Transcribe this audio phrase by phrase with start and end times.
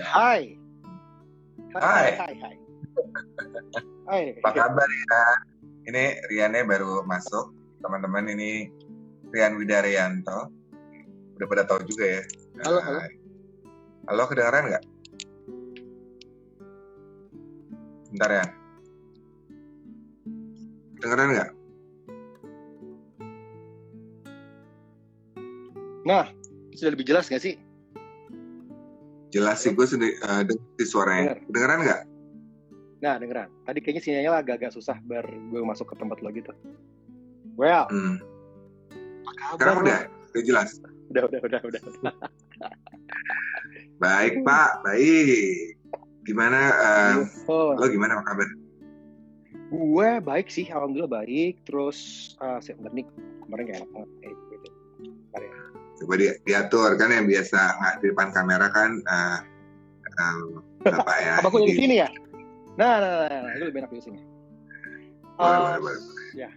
[0.00, 0.56] Hai.
[1.76, 2.08] Hai.
[2.16, 2.34] Hai.
[2.40, 2.54] Hai.
[4.08, 4.24] Hai.
[4.40, 5.22] Apa kabar ya?
[5.92, 7.52] Ini Riannya baru masuk.
[7.84, 8.72] Teman-teman ini
[9.28, 10.48] Rian Widaryanto.
[11.36, 12.22] Udah pada tahu juga ya.
[12.64, 13.00] Halo, halo.
[14.08, 14.84] Halo, kedengeran nggak?
[18.16, 18.46] Bentar ya.
[20.96, 21.50] Kedengeran nggak?
[26.02, 26.26] Nah,
[26.72, 27.54] sudah lebih jelas nggak sih?
[29.32, 31.40] Jelas sih gue sudah uh, dengar sih suaranya.
[31.48, 32.00] Kedengeran nggak?
[33.02, 33.48] Nah, dengeran.
[33.64, 36.52] Tadi kayaknya sinyalnya agak-agak susah biar gue masuk ke tempat lo gitu.
[37.56, 38.20] Well, Hmm.
[39.40, 40.00] apa Sekarang udah,
[40.36, 40.70] udah jelas.
[41.10, 41.80] Udah, udah, udah, udah.
[41.82, 42.14] udah.
[44.02, 45.78] Baik Pak, baik.
[46.26, 46.60] Gimana?
[46.74, 47.14] uh,
[47.46, 48.48] Oh, lo gimana apa kabar?
[49.72, 51.62] gue baik sih, alhamdulillah baik.
[51.64, 51.98] Terus,
[52.42, 53.06] uh, saya bentar nih,
[53.46, 54.10] kemarin gak enak banget.
[56.02, 59.38] Coba di, diatur kan yang biasa nggak di depan kamera kan uh,
[60.18, 60.60] um,
[60.98, 62.08] apa ya Apa di ini- sini ya?
[62.72, 64.20] Nah, nah, nah, nah, itu lebih enak di sini.
[65.34, 66.52] boleh, Uh, boleh, boleh.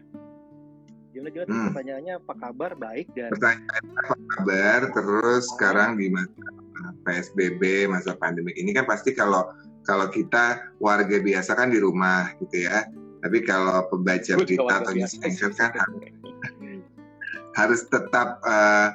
[1.12, 1.68] Gimana gimana tadi Hmm.
[1.72, 6.44] pertanyaannya apa kabar baik dan pertanyaan apa kabar terus sekarang di masa
[7.04, 9.48] PSBB masa pandemi ini kan pasti kalau
[9.84, 12.84] kalau kita warga biasa kan di rumah gitu ya
[13.24, 15.96] tapi kalau pembaca berita atau news anchor kan har-
[17.64, 18.92] harus tetap uh.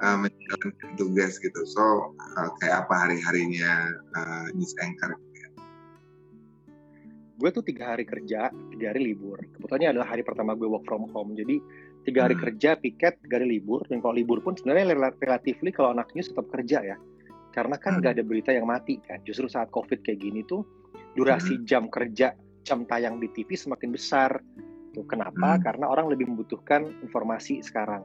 [0.00, 3.92] Uh, menjalankan tugas gitu so uh, kayak apa hari harinya
[4.56, 5.14] news anchor
[7.40, 9.40] gue tuh tiga hari kerja, tiga hari libur.
[9.56, 11.32] Kebetulannya adalah hari pertama gue work from home.
[11.32, 11.56] Jadi
[12.04, 12.44] tiga hari Hmm.
[12.52, 13.80] kerja, piket, tiga hari libur.
[13.88, 16.96] Dan kalau libur pun sebenarnya rela- relatively kalau anak news tetap kerja ya.
[17.56, 18.04] Karena kan Hmm.
[18.04, 19.24] nggak ada berita yang mati kan.
[19.24, 20.68] Justru saat covid kayak gini tuh
[21.16, 21.64] durasi Hmm.
[21.64, 24.36] jam kerja, jam tayang di TV semakin besar.
[24.92, 25.56] Tuh kenapa?
[25.56, 25.64] Hmm.
[25.64, 28.04] Karena orang lebih membutuhkan informasi sekarang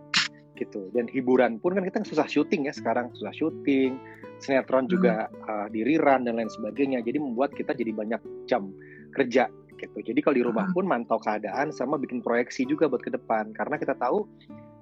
[0.55, 0.89] gitu.
[0.95, 3.99] Dan hiburan pun kan kita susah syuting ya sekarang, susah syuting.
[4.35, 6.99] Sinetron juga uh, di rerun dan lain sebagainya.
[7.03, 8.19] Jadi membuat kita jadi banyak
[8.51, 8.71] jam
[9.15, 9.47] kerja
[9.79, 9.99] gitu.
[10.03, 10.75] Jadi kalau di rumah Hmm.
[10.75, 14.27] pun mantau keadaan sama bikin proyeksi juga buat ke depan karena kita tahu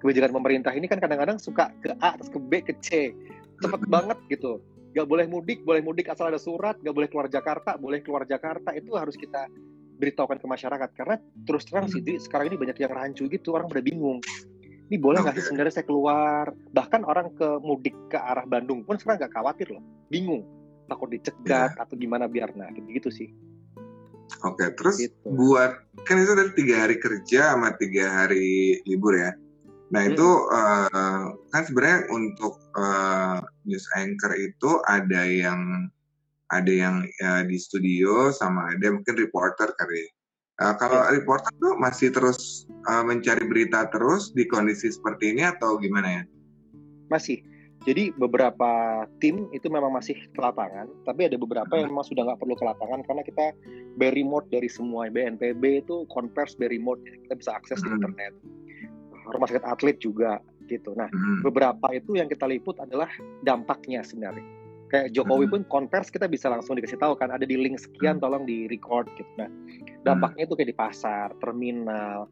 [0.01, 3.13] kebijakan pemerintah ini kan kadang-kadang suka ke A terus ke B ke C
[3.61, 3.91] cepet Hmm.
[3.91, 4.61] banget gitu.
[4.93, 8.77] Gak boleh mudik, boleh mudik asal ada surat, gak boleh keluar Jakarta, boleh keluar Jakarta
[8.77, 9.49] itu harus kita
[9.97, 11.15] beritahukan ke masyarakat karena
[11.49, 14.21] terus terang sih Dri, sekarang ini banyak yang rancu gitu orang pada bingung.
[14.91, 16.51] Ini boleh nggak sih sebenarnya saya keluar?
[16.75, 20.43] Bahkan orang ke mudik ke arah Bandung pun sekarang nggak khawatir loh, bingung
[20.91, 23.29] takut dicegat atau gimana biar nah gitu, gitu sih.
[24.43, 25.15] Oke, terus Gitu.
[25.23, 29.31] buat kan itu dari tiga hari kerja sama tiga hari libur ya.
[29.93, 30.11] Nah Hmm.
[30.11, 35.87] itu eh, kan sebenarnya untuk eh, news anchor itu ada yang
[36.51, 40.03] ada yang eh, di studio sama ada mungkin reporter kali.
[40.03, 40.09] ya.
[40.53, 41.17] Eh, kalau Iya.
[41.17, 42.37] reporter tuh masih terus
[42.69, 46.23] eh, mencari berita terus di kondisi seperti ini atau gimana ya?
[47.09, 47.41] Masih.
[47.83, 48.71] Jadi beberapa
[49.19, 52.63] tim itu memang masih ke lapangan, tapi ada beberapa yang memang sudah nggak perlu ke
[52.63, 53.51] lapangan karena kita
[53.97, 57.11] by remote dari semua BNPB itu converse by remote, ya.
[57.19, 57.97] kita bisa akses di Hmm.
[57.99, 58.31] internet.
[59.25, 60.95] Rumah sakit atlet juga gitu.
[60.95, 61.43] Nah Hmm.
[61.43, 63.11] beberapa itu yang kita liput adalah
[63.41, 64.43] dampaknya sebenarnya.
[64.93, 65.53] Kayak Jokowi Hmm.
[65.57, 68.29] pun converse kita bisa langsung dikasih tahu kan ada di link sekian Hmm.
[68.29, 69.25] tolong di record gitu.
[69.41, 69.49] Nah
[70.05, 72.29] dampaknya itu kayak di pasar, terminal,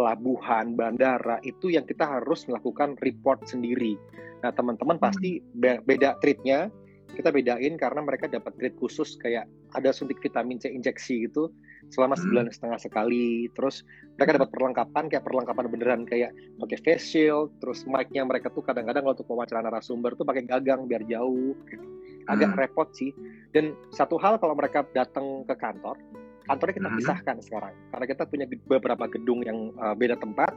[0.00, 4.00] pelabuhan, bandara itu yang kita harus melakukan report sendiri.
[4.40, 5.04] Nah teman-teman Hmm.
[5.12, 6.72] pasti be- beda treatnya
[7.12, 9.44] kita bedain karena mereka dapat treat khusus kayak
[9.76, 11.52] ada suntik vitamin C injeksi gitu
[11.88, 12.22] selama Hmm.
[12.22, 13.48] sebulan setengah sekali.
[13.56, 13.82] Terus
[14.20, 16.30] mereka dapat perlengkapan kayak perlengkapan beneran kayak
[16.60, 17.48] pakai face shield.
[17.64, 21.56] Terus mic-nya mereka tuh kadang-kadang kalau untuk wawancara narasumber tuh pakai gagang biar jauh.
[21.64, 21.86] gitu.
[22.28, 22.60] Agak Hmm.
[22.60, 23.10] repot sih.
[23.50, 25.96] Dan satu hal kalau mereka datang ke kantor,
[26.44, 26.98] kantornya kita Hmm.
[27.00, 30.52] pisahkan sekarang karena kita punya beberapa gedung yang uh, beda tempat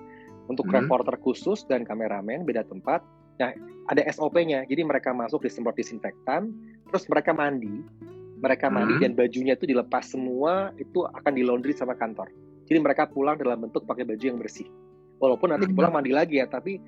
[0.52, 0.84] untuk Hmm.
[0.84, 3.00] reporter khusus dan kameramen beda tempat.
[3.42, 3.50] Nah,
[3.90, 4.68] ada SOP-nya.
[4.70, 6.54] Jadi mereka masuk disemprot disinfektan,
[6.92, 7.82] terus mereka mandi.
[8.44, 9.04] Mereka mandi Hmm.
[9.08, 12.28] dan bajunya itu dilepas semua, itu akan di laundry sama kantor.
[12.68, 14.68] Jadi mereka pulang dalam bentuk pakai baju yang bersih.
[15.24, 15.76] Walaupun nanti Hmm.
[15.80, 16.84] pulang mandi lagi ya, tapi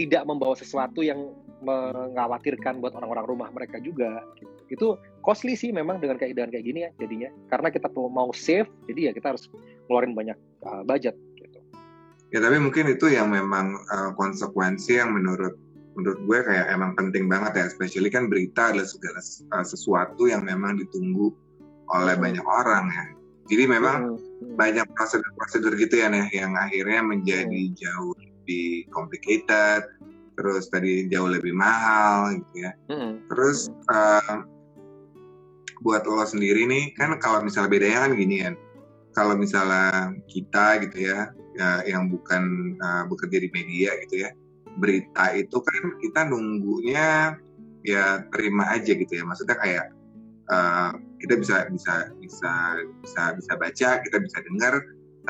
[0.00, 4.24] tidak membawa sesuatu yang mengkhawatirkan buat orang-orang rumah mereka juga.
[4.68, 7.30] Itu costly sih memang dengan keadaan kayak gini ya jadinya.
[7.48, 9.48] Karena kita mau save, jadi ya kita harus
[9.88, 11.58] ngeluarin banyak uh, budget gitu.
[12.34, 15.56] Ya tapi mungkin itu yang memang uh, konsekuensi yang menurut
[15.96, 19.20] menurut gue kayak emang penting banget ya, especially kan berita adalah segala
[19.56, 21.32] uh, sesuatu yang memang ditunggu
[21.90, 22.24] oleh Hmm.
[22.24, 23.04] banyak orang ya.
[23.46, 24.54] Jadi memang Hmm, hmm.
[24.60, 29.86] banyak prosedur-prosedur gitu ya nih yang akhirnya menjadi jauh lebih complicated,
[30.36, 32.72] terus tadi jauh lebih mahal gitu ya.
[32.92, 33.24] Hmm.
[33.32, 34.44] Terus uh,
[35.80, 38.54] buat lo sendiri nih kan kalau misalnya bedanya kan gini kan,
[39.16, 44.30] kalau misalnya kita gitu ya, ya yang bukan uh, bekerja di media gitu ya,
[44.76, 47.36] berita itu kan kita nunggunya
[47.86, 49.86] ya terima aja gitu ya, maksudnya kayak
[50.50, 50.90] uh,
[51.22, 52.52] kita bisa bisa bisa
[53.02, 54.74] bisa bisa baca, kita bisa dengar,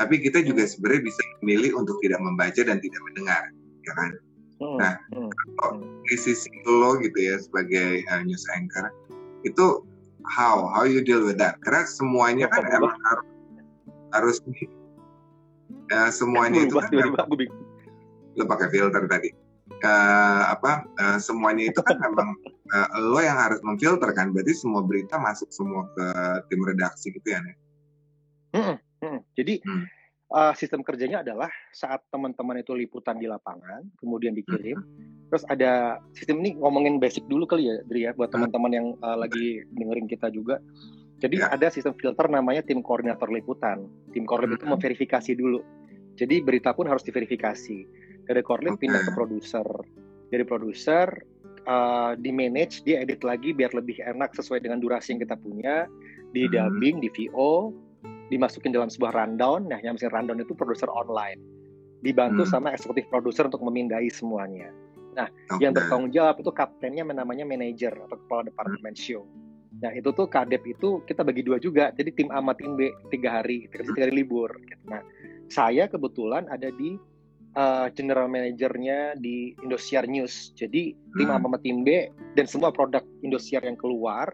[0.01, 3.43] tapi kita juga sebenarnya bisa memilih untuk tidak membaca dan tidak mendengar,
[3.85, 4.11] ya kan?
[4.57, 4.77] Hmm.
[4.81, 5.31] Nah, hmm.
[5.61, 8.89] kalau di sisi lo gitu ya sebagai uh, news anchor,
[9.45, 9.85] itu
[10.25, 11.61] how how you deal with that?
[11.61, 13.29] Karena semuanya kan emang harus
[14.17, 14.37] harus
[15.93, 16.89] ya, semuanya itu kan
[18.37, 19.31] lo pakai filter tadi.
[19.83, 22.39] Uh, apa uh, semuanya itu kan memang
[22.71, 26.07] uh, lo yang harus memfilter kan berarti semua berita masuk semua ke
[26.47, 27.57] tim redaksi gitu ya nih.
[28.55, 29.19] Hmm, hmm.
[29.35, 29.85] Jadi hmm
[30.33, 35.31] uh, sistem kerjanya adalah saat teman-teman itu liputan di lapangan, kemudian dikirim, hmm.
[35.31, 38.35] terus ada sistem ini ngomongin basic dulu kali ya, Dri ya, buat hmm.
[38.35, 40.59] teman-teman yang uh, lagi dengerin kita juga.
[41.17, 41.49] Jadi ya.
[41.49, 43.89] ada sistem filter namanya tim koordinator liputan.
[44.13, 44.61] Tim koordinator hmm.
[44.61, 45.61] itu memverifikasi dulu.
[46.17, 47.79] Jadi berita pun harus diverifikasi.
[48.27, 48.75] Dari okay.
[48.75, 49.67] pindah ke produser.
[50.27, 51.09] Dari produser
[51.71, 55.87] uh, di manage, dia edit lagi biar lebih enak sesuai dengan durasi yang kita punya,
[56.35, 57.71] di dubbing, di VO,
[58.31, 59.71] dimasukin dalam sebuah rundown.
[59.71, 61.39] Nah, yang misalnya rundown itu produser online.
[62.03, 62.51] Dibantu hmm.
[62.51, 64.71] sama eksekutif produser untuk memindai semuanya.
[65.17, 65.65] Nah, okay.
[65.65, 69.01] yang bertanggung jawab itu kaptennya namanya manager atau kepala departemen hmm.
[69.01, 69.25] show.
[69.77, 71.93] Nah, itu tuh kadep itu kita bagi dua juga.
[71.93, 74.49] Jadi tim A sama tim B tiga hari, tiga, tiga hari libur.
[74.89, 75.05] Nah,
[75.53, 76.97] saya kebetulan ada di
[77.57, 80.55] uh, general manajernya di Indosiar News.
[80.55, 81.45] Jadi tim A hmm.
[81.49, 84.31] sama tim B dan semua produk Indosiar yang keluar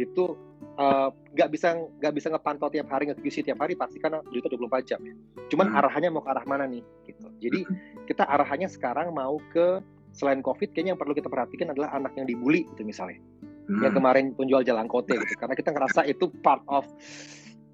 [0.00, 0.34] itu
[0.72, 1.68] Eh, nggak uh, bisa
[2.00, 5.12] nggak bisa ngepantau tiap hari nge-QC tiap hari pasti karena berita 24 jam ya.
[5.52, 5.78] Cuman hmm.
[5.84, 7.28] arahannya mau ke arah mana nih gitu.
[7.44, 8.08] Jadi hmm.
[8.08, 9.84] kita arahannya sekarang mau ke
[10.16, 13.20] selain COVID kayaknya yang perlu kita perhatikan adalah anak yang dibully gitu misalnya.
[13.68, 13.84] Hmm.
[13.84, 16.88] Yang kemarin penjual jalan kote gitu karena kita ngerasa itu part of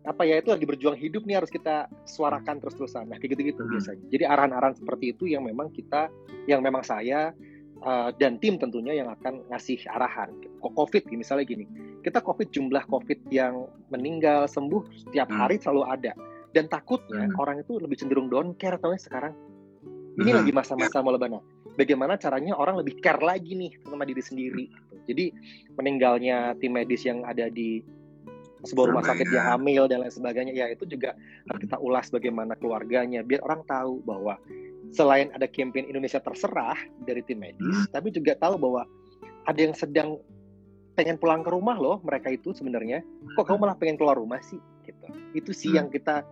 [0.06, 3.10] apa ya itu lagi berjuang hidup nih harus kita suarakan terus-terusan.
[3.10, 3.70] Nah, kayak gitu-gitu hmm.
[3.76, 4.06] biasanya.
[4.12, 6.08] Jadi arahan-arahan seperti itu yang memang kita
[6.46, 7.34] yang memang saya
[7.82, 10.32] uh, dan tim tentunya yang akan ngasih arahan.
[10.62, 11.64] Kok COVID misalnya gini,
[12.06, 15.38] kita COVID jumlah COVID yang meninggal sembuh setiap hmm.
[15.38, 16.12] hari selalu ada
[16.56, 17.36] dan takutnya hmm.
[17.36, 19.36] orang itu lebih cenderung don't care atau sekarang
[20.18, 20.38] ini hmm.
[20.42, 21.38] lagi masa-masa mau lebaran.
[21.78, 24.64] Bagaimana caranya orang lebih care lagi nih sama diri sendiri.
[25.06, 25.30] Jadi
[25.78, 27.78] meninggalnya tim medis yang ada di
[28.66, 31.14] sebuah rumah sakit yang hamil dan lain sebagainya ya itu juga
[31.46, 34.34] harus kita ulas bagaimana keluarganya biar orang tahu bahwa
[34.92, 37.92] selain ada campaign Indonesia terserah dari tim medis, hmm.
[37.92, 38.88] tapi juga tahu bahwa
[39.44, 40.20] ada yang sedang
[40.96, 43.04] pengen pulang ke rumah loh mereka itu sebenarnya.
[43.38, 44.58] Kok kamu malah pengen keluar rumah sih?
[44.82, 45.06] Gitu.
[45.36, 45.78] Itu sih hmm.
[45.78, 46.24] yang kita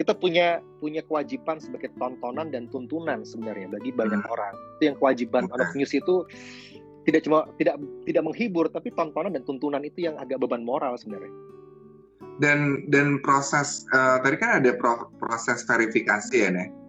[0.00, 4.32] kita punya punya kewajiban sebagai tontonan dan tuntunan sebenarnya bagi banyak hmm.
[4.32, 4.54] orang.
[4.78, 5.60] Itu yang kewajiban okay.
[5.60, 6.16] of news itu
[7.02, 7.76] tidak cuma tidak
[8.06, 11.32] tidak menghibur tapi tontonan dan tuntunan itu yang agak beban moral sebenarnya.
[12.42, 16.82] Dan dan proses uh, tadi kan ada pro, proses verifikasi ya nih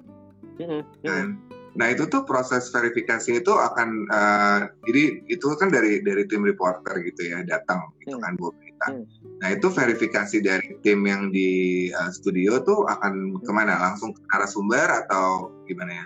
[0.62, 1.28] Mm-hmm.
[1.74, 7.02] Nah itu tuh proses verifikasi itu akan uh, jadi itu kan dari dari tim reporter
[7.02, 8.22] gitu ya datang gitu mm.
[8.22, 8.88] kan buat berita.
[8.94, 9.06] Mm.
[9.42, 13.42] Nah itu verifikasi dari tim yang di uh, studio tuh akan mm.
[13.42, 13.74] ke mana?
[13.82, 16.06] Langsung ke arah sumber atau gimana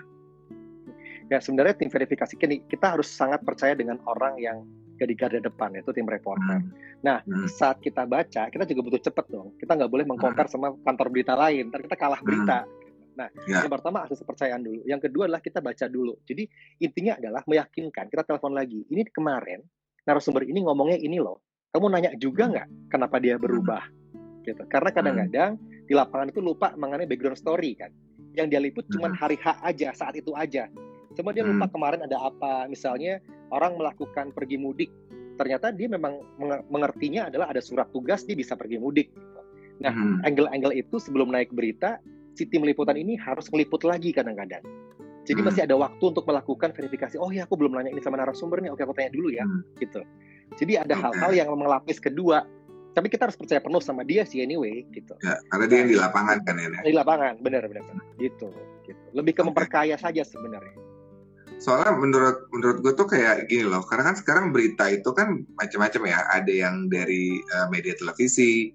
[1.28, 4.64] Ya sebenarnya tim verifikasi kita harus sangat percaya dengan orang yang
[5.04, 6.58] di garda depan itu tim reporter.
[6.58, 6.72] Hmm.
[7.04, 7.46] Nah hmm.
[7.46, 9.54] saat kita baca kita juga butuh cepet dong.
[9.60, 10.54] Kita nggak boleh mengkompar hmm.
[10.54, 11.70] sama kantor berita lain.
[11.70, 12.64] Ntar kita kalah berita.
[12.64, 12.76] Hmm.
[13.18, 13.66] Nah, ya.
[13.66, 14.86] yang pertama asas kepercayaan dulu.
[14.86, 16.22] Yang kedua adalah kita baca dulu.
[16.22, 16.46] Jadi
[16.78, 18.06] intinya adalah meyakinkan.
[18.06, 18.86] Kita telepon lagi.
[18.86, 19.58] Ini kemarin
[20.06, 21.42] narasumber ini ngomongnya ini loh.
[21.74, 23.82] Kamu nanya juga nggak kenapa dia berubah?
[24.46, 24.62] Gitu.
[24.70, 27.90] Karena kadang-kadang di lapangan itu lupa mengenai background story kan.
[28.38, 30.70] Yang dia liput cuma hari H aja, saat itu aja.
[31.18, 32.70] Cuma dia lupa kemarin ada apa.
[32.70, 33.18] Misalnya
[33.50, 34.90] orang melakukan pergi mudik.
[35.34, 36.22] Ternyata dia memang
[36.70, 39.10] mengertinya adalah ada surat tugas dia bisa pergi mudik.
[39.10, 39.40] Gitu.
[39.82, 41.98] Nah, angle-angle itu sebelum naik berita
[42.38, 44.62] si tim liputan ini harus meliput lagi kadang-kadang.
[45.26, 45.48] Jadi hmm.
[45.50, 47.18] masih ada waktu untuk melakukan verifikasi.
[47.20, 48.72] Oh ya, aku belum nanya ini sama narasumbernya.
[48.72, 49.76] Oke, aku tanya dulu ya, hmm.
[49.82, 50.00] gitu.
[50.56, 52.46] Jadi ada hal-hal yang melapis kedua.
[52.96, 55.14] Tapi kita harus percaya penuh sama dia sih anyway, gitu.
[55.20, 56.66] Ya, karena dia yang di lapangan kan ya.
[56.80, 58.04] Di lapangan, benar benar, benar.
[58.16, 58.48] gitu.
[58.88, 59.04] Gitu.
[59.12, 59.48] Lebih ke okay.
[59.52, 60.87] memperkaya saja sebenarnya.
[61.58, 66.02] Soalnya menurut menurut gue tuh kayak gini loh, karena kan sekarang berita itu kan macam-macam
[66.06, 66.18] ya.
[66.38, 68.70] Ada yang dari uh, media televisi,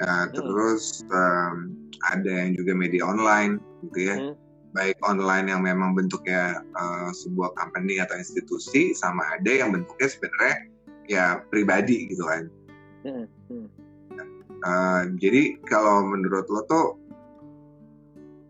[0.00, 0.32] uh, hmm.
[0.32, 1.76] terus um,
[2.08, 4.34] ada yang juga media online gitu ya hmm.
[4.72, 10.56] baik online yang memang bentuknya uh, sebuah company atau institusi sama ada yang bentuknya sebenarnya
[11.10, 12.42] ya pribadi gitu kan
[13.04, 13.26] hmm.
[13.50, 13.68] Hmm.
[14.62, 16.86] Uh, jadi kalau menurut lo tuh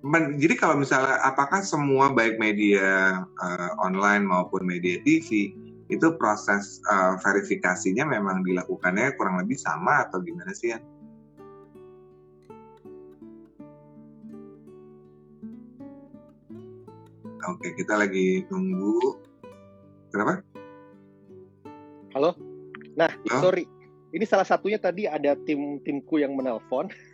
[0.03, 5.55] men, jadi kalau misalnya apakah semua baik media uh, online maupun media TV
[5.87, 10.79] itu proses uh, verifikasinya memang dilakukannya kurang lebih sama atau gimana sih ya?
[17.43, 19.19] Oke, kita lagi nunggu.
[20.15, 20.43] Kenapa?
[22.15, 22.39] Halo.
[22.95, 23.41] Nah, Halo?
[23.51, 23.65] sorry.
[24.13, 26.93] ini salah satunya tadi ada tim timku yang menelpon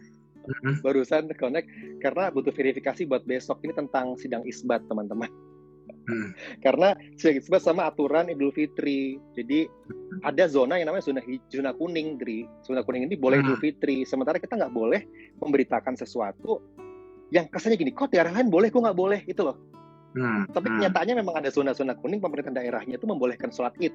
[0.48, 0.80] Mhm.
[0.80, 1.68] barusan connect
[2.00, 5.28] karena butuh verifikasi buat besok ini tentang sidang isbat teman-teman.
[6.08, 6.32] Hmm.
[6.64, 9.20] Karena sidang isbat sama aturan Idul Fitri.
[9.36, 9.68] Jadi
[10.24, 11.20] ada zona yang namanya zona
[11.52, 12.48] zona kuning, Dri.
[12.64, 13.52] Zona kuning ini boleh Hmm.
[13.52, 15.04] Idul Fitri, sementara kita nggak boleh
[15.36, 16.64] memberitakan sesuatu
[17.28, 19.56] yang kesannya gini, kok daerah lain boleh, kok nggak boleh, itu loh.
[20.16, 20.48] Hmm.
[20.48, 20.76] Tapi Hmm.
[20.80, 23.92] kenyataannya memang ada zona-zona kuning pemerintah daerahnya itu membolehkan sholat id.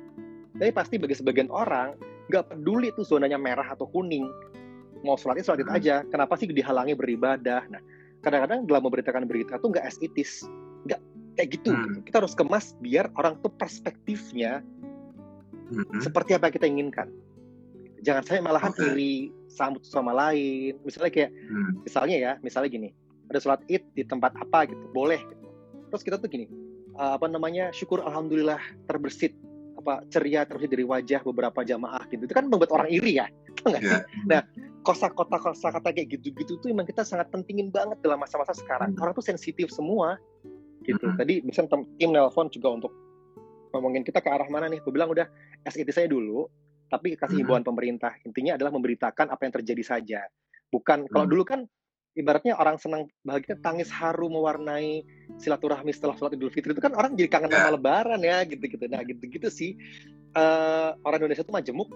[0.53, 1.97] Tapi pasti bagi sebagian orang
[2.29, 4.29] nggak peduli itu zonanya merah atau kuning.
[5.03, 5.77] Mau sholat id, sholat id Hmm.
[5.77, 5.95] aja.
[6.07, 7.67] Kenapa sih dihalangi beribadah?
[7.67, 7.81] Nah,
[8.23, 10.47] kadang-kadang dalam memberitakan berita tuh nggak as it is.
[10.87, 10.99] Nggak
[11.35, 11.69] kayak gitu.
[11.75, 12.01] Hmm.
[12.07, 14.63] Kita harus kemas biar orang tuh perspektifnya
[15.73, 15.99] Hmm.
[15.99, 17.07] seperti apa yang kita inginkan.
[18.03, 18.83] Jangan saya malahan Oke.
[18.93, 20.75] iri sambut sama lain.
[20.83, 21.71] Misalnya kayak Hmm.
[21.83, 22.89] misalnya ya, misalnya gini,
[23.31, 25.19] ada sholat id di tempat apa gitu, boleh.
[25.23, 25.47] Gitu.
[25.89, 26.45] Terus kita tuh gini,
[26.93, 28.59] eh, apa namanya, syukur alhamdulillah
[28.91, 29.33] terbersit,
[29.79, 32.27] apa ceria terbersit dari wajah beberapa jamaah gitu.
[32.27, 33.25] Itu kan membuat orang iri ya,
[33.63, 34.43] tau nggak
[34.83, 34.85] sih?
[34.85, 35.07] Ya.
[35.07, 38.91] Kosa-kota kosa-kata kayak gitu-gitu tuh emang kita sangat pentingin banget dalam masa-masa sekarang.
[38.91, 38.99] Hmm.
[38.99, 40.19] Orang tuh sensitif semua,
[40.83, 41.07] gitu.
[41.07, 41.15] Hmm.
[41.15, 42.91] Tadi bisa tim nelpon juga untuk
[43.71, 44.83] ngomongin kita ke arah mana nih.
[44.83, 45.25] Gue bilang udah
[45.63, 46.51] SIT saya dulu,
[46.91, 47.41] tapi kasih Hmm.
[47.47, 48.13] himbauan pemerintah.
[48.27, 50.21] Intinya adalah memberitakan apa yang terjadi saja.
[50.69, 51.33] Bukan kalau Hmm.
[51.33, 51.61] dulu kan
[52.13, 55.01] ibaratnya orang senang bahagia tangis haru mewarnai
[55.41, 58.85] silaturahmi setelah sholat Idul Fitri itu kan orang jadi kangen sama Lebaran ya gitu-gitu.
[58.85, 59.73] Nah gitu-gitu sih
[60.33, 61.93] Eh, orang Indonesia itu majemuk,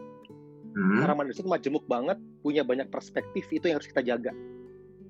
[0.77, 1.01] Hmm.
[1.01, 4.29] orang Indonesia itu majemuk banget, punya banyak perspektif itu yang harus kita jaga.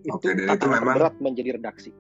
[0.08, 1.92] Itu Oke, dan itu memang- berat menjadi redaksi.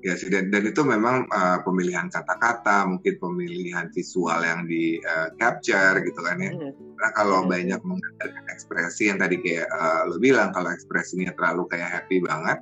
[0.00, 5.28] Ya sih dan, dan itu memang uh, pemilihan kata-kata, mungkin pemilihan visual yang di uh,
[5.36, 6.52] capture gitu kan ya.
[6.56, 6.72] Hmm.
[6.96, 7.52] Karena kalau Hmm.
[7.52, 12.60] banyak mengandalkan ekspresi yang tadi kayak uh, lo bilang kalau ekspresinya terlalu kayak happy banget,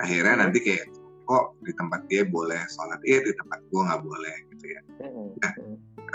[0.00, 0.42] akhirnya Hmm.
[0.48, 0.84] nanti kayak
[1.24, 4.80] kok di tempat dia boleh sholat id, di tempat gua nggak boleh gitu ya.
[5.04, 5.28] Hmm.
[5.36, 5.52] Nah.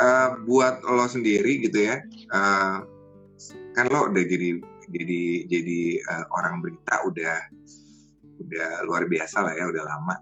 [0.02, 2.00] Uh, buat lo sendiri gitu ya,
[2.32, 2.80] uh,
[3.74, 4.60] kan lo udah jadi
[4.92, 5.80] jadi jadi
[6.12, 7.36] uh, orang berita udah
[8.42, 10.16] udah luar biasa lah ya, udah lama.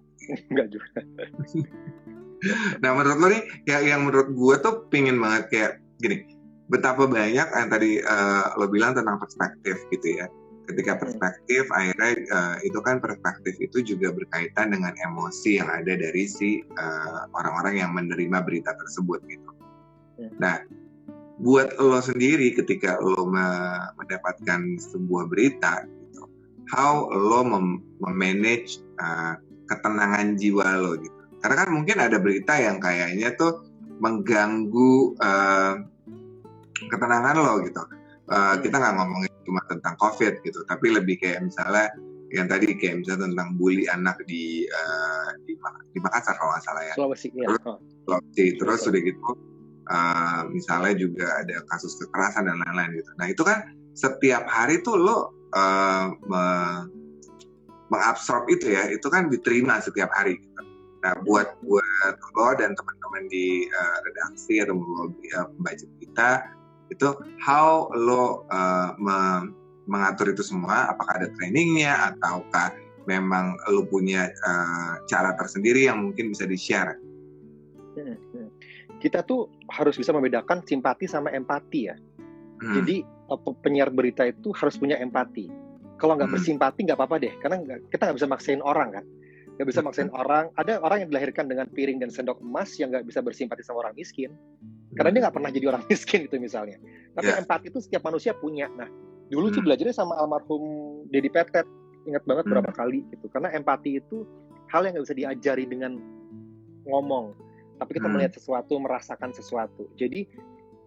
[0.52, 0.90] Enggak juga.
[2.80, 6.24] Nah menurut lo nih, yang, yang menurut gue tuh pingin banget kayak gini,
[6.72, 10.32] betapa banyak yang tadi eh, lo bilang tentang perspektif gitu ya.
[10.70, 16.24] Ketika perspektif, akhirnya eh, itu kan perspektif itu juga berkaitan dengan emosi yang ada dari
[16.32, 16.64] si
[17.36, 19.52] orang-orang yang menerima berita tersebut gitu.
[20.24, 20.32] Hmm.
[20.40, 20.64] Nah,
[21.40, 26.28] buat lo sendiri ketika lo me- mendapatkan sebuah berita, gitu,
[26.76, 29.34] how lo mem- memanage eh,
[29.72, 31.16] ketenangan jiwa lo gitu.
[31.40, 33.64] Karena kan mungkin ada berita yang kayaknya tuh
[34.04, 35.74] mengganggu eh,
[36.92, 37.84] ketenangan lo gitu.
[38.30, 38.62] Hmm.
[38.62, 41.90] Kita nggak ngomongin cuma tentang COVID gitu, tapi lebih kayak misalnya
[42.30, 45.58] yang tadi kayak misalnya tentang bully anak di eh, di,
[45.96, 46.94] di Makassar kalau nggak salah ya.
[46.94, 47.48] Sulawesi ya.
[47.48, 47.82] Terus-.
[48.06, 48.46] Sulawesi.
[48.60, 48.92] Terus Betul.
[48.92, 49.32] udah gitu
[49.90, 53.12] uh, misalnya juga ada kasus kekerasan dan lain-lain gitu.
[53.18, 56.88] Nah itu kan setiap hari tuh lo uh, me-
[57.90, 60.38] mengabsorb itu ya, itu kan diterima setiap hari.
[60.38, 60.62] Gitu.
[61.02, 66.30] Nah buat buat lo dan teman-teman di uh, redaksi atau uh, pembaca kita
[66.90, 67.10] itu
[67.42, 69.52] how lo uh, me-
[69.90, 70.94] mengatur itu semua?
[70.94, 72.78] Apakah ada trainingnya ataukah
[73.10, 76.94] memang lo punya uh, cara tersendiri yang mungkin bisa di share?
[77.98, 78.16] Hmm.
[79.00, 81.96] Kita tuh harus bisa membedakan simpati sama empati ya.
[82.60, 82.76] Hmm.
[82.76, 85.48] Jadi eh, pe- penyiar berita itu harus punya empati.
[85.96, 86.36] Kalau nggak Hmm.
[86.36, 89.06] bersimpati nggak apa-apa deh, karena nggak- kita nggak bisa maksain orang kan.
[89.56, 89.88] Nggak bisa Hmm.
[89.92, 90.46] maksain orang.
[90.56, 93.94] Ada orang yang dilahirkan dengan piring dan sendok emas yang nggak bisa bersimpati sama orang
[93.94, 94.32] miskin,
[94.96, 96.80] karena dia nggak pernah jadi orang miskin itu misalnya.
[97.14, 97.38] Tapi Ya.
[97.38, 98.72] empati itu setiap manusia punya.
[98.74, 98.88] Nah,
[99.28, 99.68] dulu tuh Hmm.
[99.70, 100.64] belajarnya sama almarhum
[101.08, 101.68] Dedi Petet,
[102.08, 102.52] ingat banget Hmm.
[102.58, 103.28] berapa kali gitu.
[103.30, 104.24] Karena empati itu
[104.72, 106.00] hal yang nggak bisa diajari dengan
[106.86, 107.36] ngomong,
[107.80, 108.20] tapi kita Hmm.
[108.20, 109.88] melihat sesuatu, merasakan sesuatu.
[109.96, 110.28] Jadi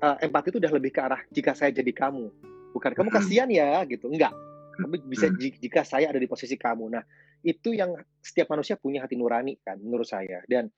[0.03, 2.27] eh, empati itu udah lebih ke arah jika saya jadi kamu,
[2.75, 3.19] bukan kamu Hmm.
[3.23, 4.35] kasihan ya gitu, enggak.
[4.75, 5.39] Tapi bisa Hmm.
[5.39, 6.91] ji- jika saya ada di posisi kamu.
[6.91, 7.07] Nah,
[7.47, 10.43] itu yang setiap manusia punya hati nurani kan, menurut saya.
[10.51, 10.75] Dan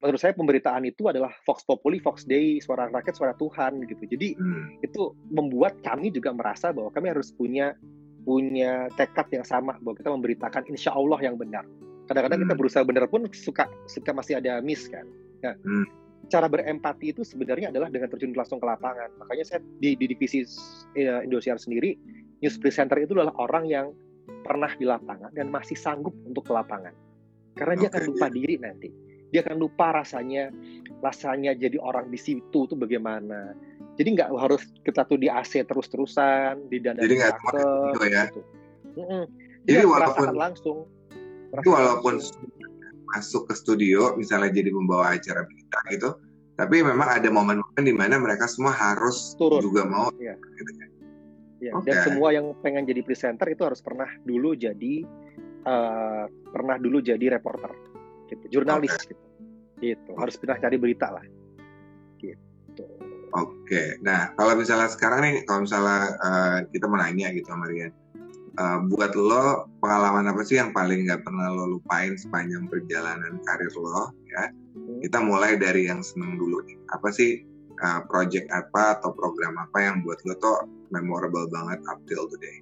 [0.00, 4.08] menurut saya pemberitaan itu adalah Vox Populi, Vox Dei, suara rakyat, suara Tuhan gitu.
[4.08, 4.80] Jadi Hmm.
[4.80, 7.76] itu membuat kami juga merasa bahwa kami harus punya
[8.24, 11.68] punya tekad yang sama bahwa kita memberitakan insya Allah yang benar.
[12.08, 15.04] Kadang-kadang kita berusaha benar pun suka suka masih ada miss kan.
[15.42, 15.86] Nah, Hmm.
[16.30, 19.10] cara berempati itu sebenarnya adalah dengan terjun langsung ke lapangan.
[19.18, 20.46] Makanya saya di, di divisi
[20.94, 21.98] eh, Indosiar sendiri,
[22.40, 23.86] news presenter itu adalah orang yang
[24.46, 26.94] pernah di lapangan dan masih sanggup untuk ke lapangan.
[27.52, 28.88] Karena dia akan Oke, lupa diri nanti.
[29.28, 30.52] Dia akan lupa rasanya
[31.00, 33.52] rasanya jadi orang di situ tuh bagaimana.
[33.98, 38.24] Jadi nggak harus kita tuh di AC terus-terusan, di dana Jadi nggak studio ya.
[38.30, 38.40] gitu.
[38.96, 39.24] Mm-mm.
[39.64, 40.78] Jadi Jadi walaupun- merasakan langsung.
[41.52, 42.48] Itu walaupun langsung.
[43.12, 46.10] Masuk ke studio, misalnya jadi membawa acara berita gitu,
[46.56, 49.60] tapi memang ada momen-momen di mana mereka semua harus Turun.
[49.60, 50.36] juga mau Iya.
[50.36, 50.88] gitu kan.
[51.62, 51.94] Ya, okay.
[51.94, 55.06] Dan semua yang pengen jadi presenter itu harus pernah dulu jadi
[55.62, 57.70] uh, pernah dulu jadi reporter,
[58.26, 59.14] gitu, jurnalis okay.
[59.14, 59.24] gitu.
[59.82, 60.10] Gitu.
[60.18, 61.24] Harus pernah cari berita lah.
[62.18, 62.84] Gitu.
[63.32, 63.98] Oke.
[64.02, 67.94] Nah, kalau misalnya sekarang nih, kalau misalnya uh, kita mau nanya gitu sama Rian,
[68.58, 73.72] uh, buat lo pengalaman apa sih yang paling nggak pernah lo lupain sepanjang perjalanan karir
[73.76, 74.52] lo ya?
[74.72, 75.00] Hmm.
[75.04, 76.76] Kita mulai dari yang seneng dulu nih.
[76.92, 77.44] Apa sih
[77.80, 82.60] uh, project apa atau program apa yang buat lo tuh memorable banget up till today?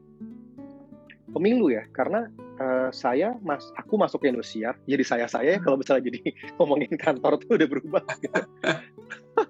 [1.30, 2.26] Pemilu ya, karena
[2.58, 5.62] uh, saya mas, aku masuk ke Indonesia, jadi saya saya hmm.
[5.62, 6.20] kalau misalnya jadi
[6.58, 8.02] ngomongin kantor tuh udah berubah.
[8.18, 8.42] Gitu.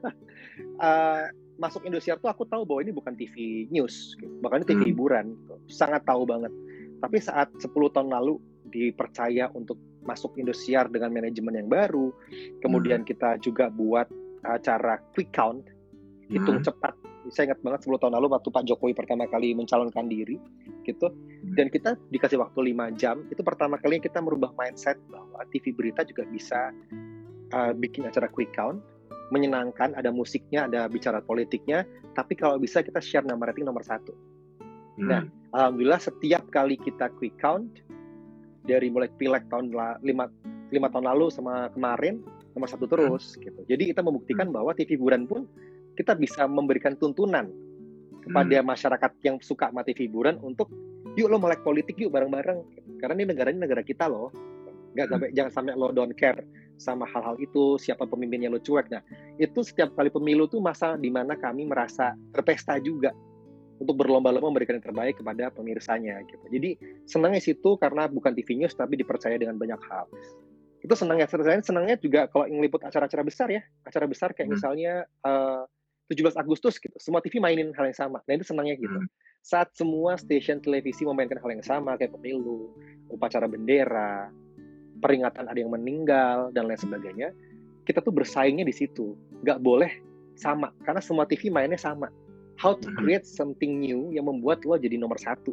[0.84, 1.24] uh,
[1.60, 4.32] masuk Indonesia tuh aku tahu bahwa ini bukan TV news, gitu.
[4.40, 4.90] bahkan ini TV hmm.
[4.96, 5.54] hiburan, gitu.
[5.68, 6.48] sangat tahu banget.
[7.04, 8.40] Tapi saat 10 tahun lalu
[8.72, 12.08] dipercaya untuk masuk Indosiar dengan manajemen yang baru,
[12.64, 13.08] kemudian hmm.
[13.12, 14.08] kita juga buat
[14.40, 15.60] acara quick count,
[16.32, 16.66] hitung hmm.
[16.66, 16.96] cepat.
[17.28, 20.40] Saya ingat banget 10 tahun lalu waktu Pak Jokowi pertama kali mencalonkan diri,
[20.88, 21.12] gitu.
[21.12, 21.52] Hmm.
[21.60, 26.08] Dan kita dikasih waktu 5 jam, itu pertama kali kita merubah mindset bahwa TV berita
[26.08, 26.72] juga bisa
[27.52, 28.80] uh, bikin acara quick count,
[29.30, 34.12] menyenangkan, ada musiknya, ada bicara politiknya, tapi kalau bisa kita share nama rating nomor satu.
[34.98, 35.08] Hmm.
[35.08, 35.22] Nah,
[35.54, 37.70] alhamdulillah setiap kali kita quick count
[38.66, 39.72] dari mulai pileg tahun
[40.02, 40.28] lima,
[40.70, 42.20] lima tahun lalu sama kemarin
[42.52, 43.40] nomor satu terus hmm.
[43.46, 43.60] gitu.
[43.70, 44.56] Jadi kita membuktikan hmm.
[44.60, 45.46] bahwa TV hiburan pun
[45.94, 47.48] kita bisa memberikan tuntunan
[48.20, 48.66] kepada hmm.
[48.66, 50.68] masyarakat yang suka mati hiburan untuk
[51.18, 52.62] yuk lo melek politik yuk bareng-bareng
[53.02, 54.30] karena ini negaranya negara kita loh
[54.94, 55.12] nggak hmm.
[55.16, 55.36] sampai hmm.
[55.36, 56.40] jangan sampai lo don't care
[56.80, 58.88] sama hal-hal itu siapa pemimpinnya lo cuek.
[58.88, 59.04] Nah
[59.36, 63.12] itu setiap kali pemilu tuh masa di mana kami merasa berpesta juga
[63.80, 66.44] untuk berlomba-lomba memberikan yang terbaik kepada pemirsanya gitu.
[66.52, 66.70] Jadi
[67.08, 70.04] senangnya situ karena bukan TV news tapi dipercaya dengan banyak hal.
[70.80, 73.64] Itu senangnya saya senangnya juga kalau ngeliput acara-acara besar ya.
[73.84, 74.54] Acara besar kayak hmm.
[74.56, 74.92] misalnya
[75.24, 75.64] uh,
[76.12, 76.96] eh, 17 Agustus gitu.
[77.00, 78.20] Semua TV mainin hal yang sama.
[78.24, 79.00] Nah itu senangnya gitu.
[79.00, 79.08] Hmm.
[79.40, 82.76] saat semua stasiun televisi memainkan hal yang sama kayak pemilu
[83.08, 84.28] upacara bendera
[85.00, 87.32] peringatan ada yang meninggal dan lain sebagainya
[87.90, 89.18] kita tuh bersaingnya di situ.
[89.42, 89.90] Nggak boleh
[90.38, 92.06] sama karena semua TV mainnya sama.
[92.60, 92.96] How to hmm.
[93.02, 95.50] create something new yang membuat lo jadi nomor satu.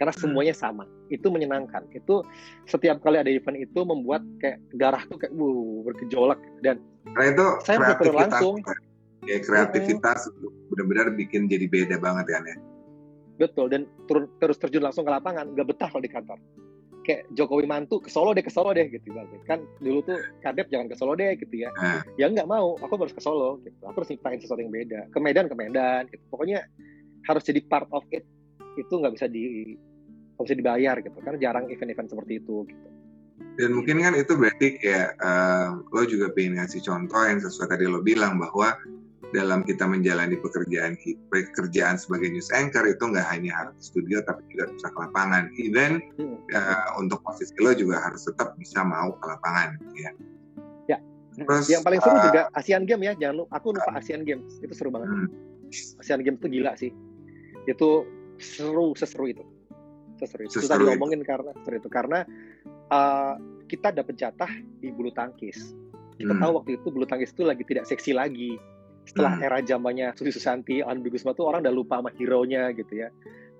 [0.00, 0.22] Karena hmm.
[0.24, 0.88] semuanya sama.
[1.12, 1.90] Itu menyenangkan.
[1.92, 2.24] Itu
[2.64, 6.40] setiap kali ada event itu membuat kayak darah tuh kayak wuh bergejolak.
[6.64, 6.80] Dan
[7.12, 8.16] karena itu saya kreativitas.
[8.16, 8.54] langsung.
[9.26, 10.70] Ya kreativitas hmm.
[10.72, 12.56] benar-benar bikin jadi beda banget kan ya.
[13.38, 13.66] Betul.
[13.68, 13.84] Dan
[14.40, 15.52] terus terjun langsung ke lapangan.
[15.52, 16.38] Nggak betah kalau di kantor
[17.08, 19.08] kayak Jokowi mantu ke Solo deh ke Solo deh gitu
[19.48, 21.72] kan dulu tuh kadep jangan ke Solo deh gitu ya.
[21.80, 22.04] Hmm.
[22.20, 23.80] ya nggak mau aku harus ke Solo gitu.
[23.88, 25.08] Aku harus nyiptain sesuatu yang beda.
[25.08, 26.20] Ke Medan ke Medan gitu.
[26.28, 26.68] Pokoknya
[27.24, 28.28] harus jadi part of it.
[28.76, 29.72] Itu nggak bisa di
[30.36, 31.16] nggak bisa dibayar gitu.
[31.24, 32.88] Karena jarang event-event seperti itu gitu.
[33.58, 37.88] Dan mungkin kan itu berarti kayak uh, lo juga pengen ngasih contoh yang sesuai tadi
[37.88, 38.76] lo bilang bahwa
[39.36, 40.96] dalam kita menjalani pekerjaan
[41.28, 45.44] pekerjaan sebagai news anchor itu nggak hanya harus di studio tapi juga bisa ke lapangan.
[45.60, 46.36] Even hmm.
[46.56, 50.10] uh, untuk posisi lo juga harus tetap bisa mau ke lapangan, ya.
[50.88, 50.98] Ya.
[51.38, 53.50] Terus, yang paling seru uh, juga Asian Games ya, jangan lupa.
[53.60, 55.12] Aku lupa uh, Asian Games itu seru banget.
[55.12, 55.28] Hmm.
[56.00, 56.90] Asian Games itu gila sih.
[57.68, 58.08] Itu
[58.40, 59.44] seru seseru itu
[60.18, 60.58] seseru itu.
[60.58, 62.26] Susah diomongin karena seseru itu karena
[62.90, 63.38] uh,
[63.70, 64.50] kita dapat jatah
[64.82, 65.76] di bulu tangkis.
[66.18, 66.42] Kita hmm.
[66.42, 68.58] tahu waktu itu bulu tangkis itu lagi tidak seksi lagi.
[69.08, 69.46] Setelah hmm.
[69.48, 73.08] era zamannya Susi Susanti, An Bigusma tuh orang udah lupa sama hero-nya gitu ya.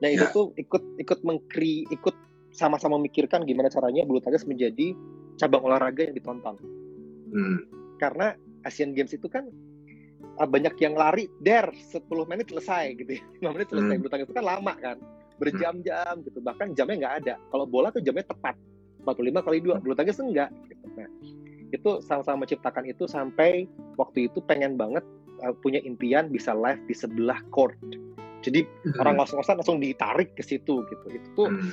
[0.05, 0.35] Nah itu ya.
[0.37, 2.13] tuh ikut ikut mengkri ikut
[2.53, 4.93] sama-sama memikirkan gimana caranya bulu tangkis menjadi
[5.41, 6.61] cabang olahraga yang ditonton.
[7.33, 7.65] Hmm.
[7.97, 8.37] Karena
[8.69, 9.49] Asian Games itu kan
[10.37, 14.01] ah, banyak yang lari der 10 menit selesai gitu ya 5 menit selesai hmm.
[14.05, 14.97] bulu tangkis itu kan lama kan
[15.39, 18.59] berjam-jam gitu bahkan jamnya nggak ada kalau bola tuh jamnya tepat
[19.07, 20.87] 45 kali dua bulu tangkis enggak gitu.
[20.99, 21.09] nah
[21.71, 25.05] itu sama-sama menciptakan itu sampai waktu itu pengen banget
[25.43, 27.77] uh, punya impian bisa live di sebelah court.
[28.43, 29.03] Jadi hmm.
[29.03, 31.07] orang ngos-ngosan langsung ditarik ke situ gitu.
[31.11, 31.71] Itu tuh hmm.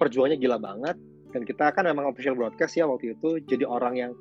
[0.00, 0.96] perjuangannya gila banget.
[1.30, 3.38] Dan kita kan memang official broadcast ya waktu itu.
[3.46, 4.12] Jadi orang yang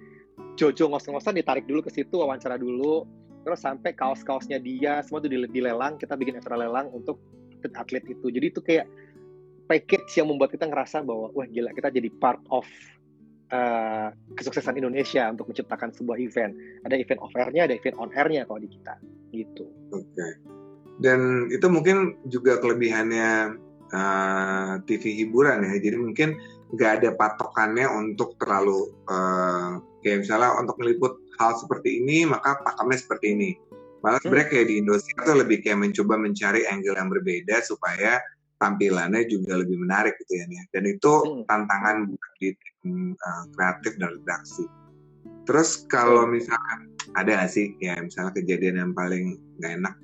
[0.55, 3.07] Jojo ngos-ngosan ditarik dulu ke situ wawancara dulu.
[3.43, 5.95] Terus sampai kaos-kaosnya dia semua itu dilelang.
[5.97, 7.19] Kita bikin acara lelang untuk
[7.75, 8.27] atlet itu.
[8.31, 8.87] Jadi itu kayak
[9.69, 12.65] package yang membuat kita ngerasa bahwa wah gila kita jadi part of
[13.53, 16.53] uh, kesuksesan Indonesia untuk menciptakan sebuah event.
[16.85, 18.95] Ada event off airnya ada event on airnya kalau di kita
[19.33, 19.65] gitu.
[19.93, 20.05] Oke.
[20.13, 20.33] Okay.
[20.99, 23.55] dan itu mungkin juga kelebihannya
[23.95, 25.79] uh, eh, TV hiburan ya.
[25.79, 26.35] Jadi mungkin
[26.75, 32.99] nggak ada patokannya untuk terlalu uh, kayak misalnya untuk meliput hal seperti ini maka pakemnya
[32.99, 33.51] seperti ini.
[34.03, 38.19] Malah sebenarnya kayak di Indonesia tuh lebih kayak mencoba mencari angle yang berbeda supaya
[38.59, 40.67] tampilannya juga lebih menarik gitu ya nih.
[40.75, 41.47] Dan itu hmm.
[41.47, 44.67] tantangan di tim uh, kreatif dan redaksi.
[45.47, 46.85] Terus kalau misalnya
[47.17, 49.95] ada gak sih ya misalnya kejadian yang paling nggak enak?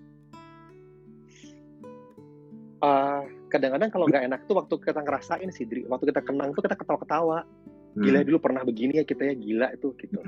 [2.86, 5.86] uh, kadang-kadang kalau nggak enak tuh waktu kita ngerasain sih Dri.
[5.88, 7.46] waktu kita kenang tuh kita ketawa-ketawa
[7.96, 8.28] gila hmm.
[8.28, 10.20] dulu pernah begini ya kita ya gila itu gitu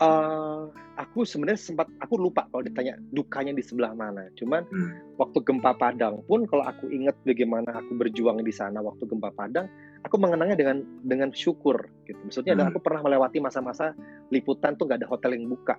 [0.00, 0.66] uh,
[1.00, 5.16] aku sebenarnya sempat aku lupa kalau ditanya dukanya di sebelah mana cuman hmm.
[5.16, 9.68] waktu gempa Padang pun kalau aku ingat bagaimana aku berjuang di sana waktu gempa Padang
[10.04, 12.58] aku mengenangnya dengan dengan syukur gitu maksudnya hmm.
[12.60, 13.96] adalah aku pernah melewati masa-masa
[14.28, 15.76] liputan tuh nggak ada hotel yang buka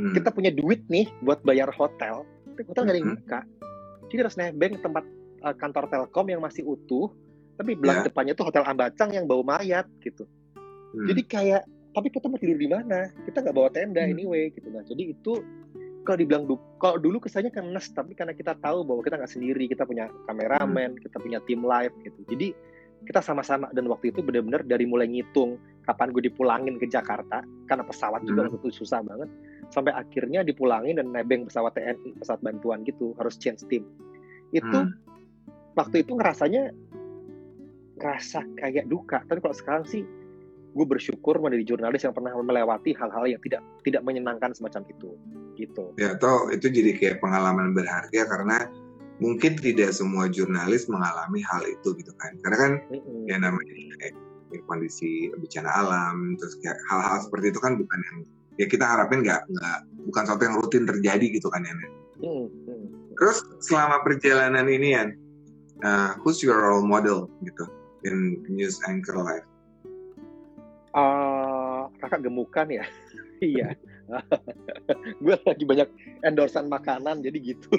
[0.00, 0.12] hmm.
[0.12, 3.20] kita punya duit nih buat bayar hotel tapi hotel nggak ada yang hmm.
[3.24, 3.40] buka
[4.12, 5.04] jadi harus nebeng tempat
[5.40, 7.08] uh, kantor Telkom yang masih utuh
[7.54, 8.08] tapi belakang yeah.
[8.10, 10.28] depannya tuh hotel Ambacang yang bau mayat gitu
[10.92, 11.06] hmm.
[11.08, 11.62] jadi kayak
[11.94, 14.12] tapi kita mau tidur di mana kita nggak bawa tenda hmm.
[14.12, 15.40] anyway gitu nah jadi itu
[16.04, 16.44] kalau dibilang
[16.82, 20.10] kalau dulu kesannya kan nes tapi karena kita tahu bahwa kita nggak sendiri kita punya
[20.28, 21.02] kameramen hmm.
[21.06, 22.52] kita punya tim live gitu jadi
[23.04, 27.84] kita sama-sama dan waktu itu benar-benar dari mulai ngitung kapan gue dipulangin ke Jakarta karena
[27.84, 28.56] pesawat juga hmm.
[28.56, 29.28] waktu itu susah banget
[29.72, 33.84] sampai akhirnya dipulangin dan nebeng pesawat TNI pesawat bantuan gitu harus change tim
[34.56, 34.92] itu hmm.
[35.76, 36.72] waktu itu ngerasanya
[38.00, 40.02] rasa kayak duka tapi kalau sekarang sih
[40.74, 45.14] gue bersyukur menjadi jurnalis yang pernah melewati hal-hal yang tidak tidak menyenangkan semacam itu
[45.54, 48.66] gitu ya atau itu jadi kayak pengalaman berharga karena
[49.22, 53.30] mungkin tidak semua jurnalis mengalami hal itu gitu kan karena kan mm-hmm.
[53.30, 54.14] ya namanya kayak,
[54.50, 58.18] kayak kondisi bencana alam terus kayak hal-hal seperti itu kan bukan yang
[58.58, 59.78] ya kita harapin nggak nggak
[60.10, 63.14] bukan sesuatu yang rutin terjadi gitu kan ya mm-hmm.
[63.14, 65.04] terus selama perjalanan ini ya
[65.86, 67.70] uh, who's your role model gitu
[68.04, 69.46] in news anchor life?
[70.94, 72.84] Uh, kakak gemukan ya,
[73.42, 73.74] iya.
[75.24, 75.88] gue lagi banyak
[76.22, 77.72] endorsan makanan jadi gitu.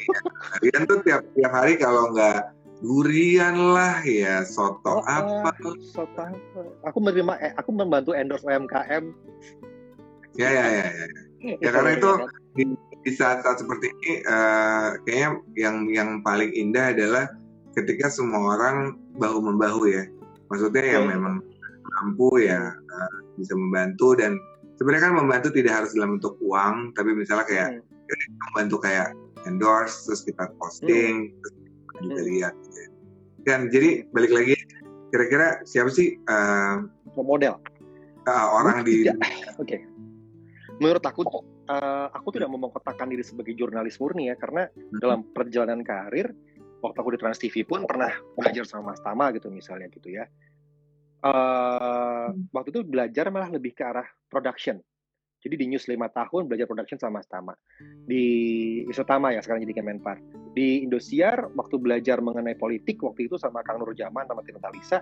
[0.60, 2.52] Kalian tuh tiap tiap hari kalau nggak
[2.84, 5.56] durian lah ya soto oh, apa?
[5.80, 6.60] soto apa?
[6.92, 9.16] Aku menerima, eh, aku membantu endorse UMKM.
[10.36, 11.08] Ya ya ya ya.
[11.62, 12.12] Ya karena itu
[12.58, 12.64] di,
[13.06, 17.30] di saat-saat seperti ini uh, kayaknya yang yang paling indah adalah
[17.78, 20.10] ketika semua orang bahu membahu ya
[20.50, 21.44] maksudnya yang memang
[22.00, 24.38] mampu ya uh, bisa membantu dan
[24.80, 28.34] sebenarnya kan membantu tidak harus dalam bentuk uang tapi misalnya kayak hmm.
[28.52, 29.10] membantu kayak
[29.46, 31.38] endorse terus kita posting hmm.
[31.42, 32.30] terus kita juga hmm.
[32.34, 32.82] lihat gitu.
[33.46, 34.56] dan jadi balik lagi
[35.14, 36.84] kira-kira siapa sih uh,
[37.16, 37.56] model
[38.28, 39.24] uh, orang di oke
[39.62, 39.86] okay.
[40.82, 41.24] menurut aku
[41.72, 45.00] uh, aku tidak mau mengkotakkan diri sebagai jurnalis murni ya karena hmm.
[45.00, 46.36] dalam perjalanan karir
[46.86, 50.30] waktu aku di Trans TV pun pernah belajar sama Mas Tama gitu misalnya gitu ya.
[51.26, 54.78] Uh, waktu itu belajar malah lebih ke arah production.
[55.42, 57.54] Jadi di News 5 tahun belajar production sama Mas Tama.
[58.06, 58.26] Di
[58.90, 60.18] Isotama ya sekarang jadi Kemenpar.
[60.58, 65.02] Di Indosiar waktu belajar mengenai politik waktu itu sama Kang Nur Jaman sama Tina Talisa.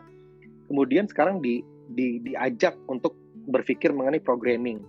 [0.67, 3.15] Kemudian sekarang di, di diajak untuk
[3.51, 4.83] berpikir mengenai programming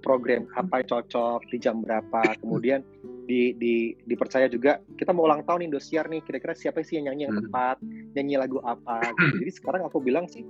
[0.00, 2.86] program apa yang cocok di jam berapa kemudian
[3.28, 7.28] di, di dipercaya juga kita mau ulang tahun Indosiar nih kira-kira siapa sih yang nyanyi
[7.28, 7.44] yang hmm.
[7.44, 7.76] tepat
[8.16, 9.44] nyanyi lagu apa gitu.
[9.44, 10.48] jadi sekarang aku bilang sih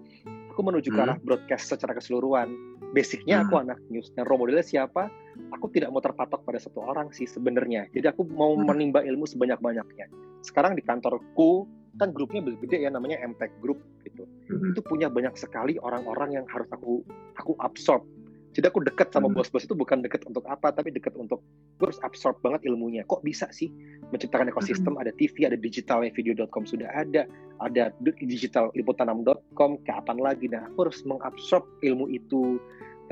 [0.55, 1.07] aku menuju ke hmm.
[1.11, 2.51] arah broadcast secara keseluruhan.
[2.97, 3.65] Basicnya aku hmm.
[3.69, 5.13] anak news dan role modelnya siapa?
[5.55, 7.87] Aku tidak mau terpatok pada satu orang sih sebenarnya.
[7.93, 10.09] Jadi aku mau menimba ilmu sebanyak banyaknya
[10.43, 11.67] sekarang di kantorku
[11.99, 14.23] kan grupnya gede ya namanya Impact Group gitu.
[14.47, 17.03] Itu punya banyak sekali orang-orang yang harus aku
[17.35, 18.07] aku absorb
[18.57, 19.37] jadi aku deket sama hmm.
[19.37, 21.45] bos-bos itu bukan deket untuk apa, tapi deket untuk
[21.79, 23.05] gue harus absorb banget ilmunya.
[23.05, 23.69] Kok bisa sih
[24.11, 24.97] menciptakan ekosistem?
[24.97, 25.05] Hmm.
[25.05, 27.29] Ada TV, ada digitalnya video.com sudah ada,
[27.61, 27.93] ada
[28.25, 30.49] digital liputanam.com, kapan lagi?
[30.49, 32.57] Nah, aku harus mengabsorb ilmu itu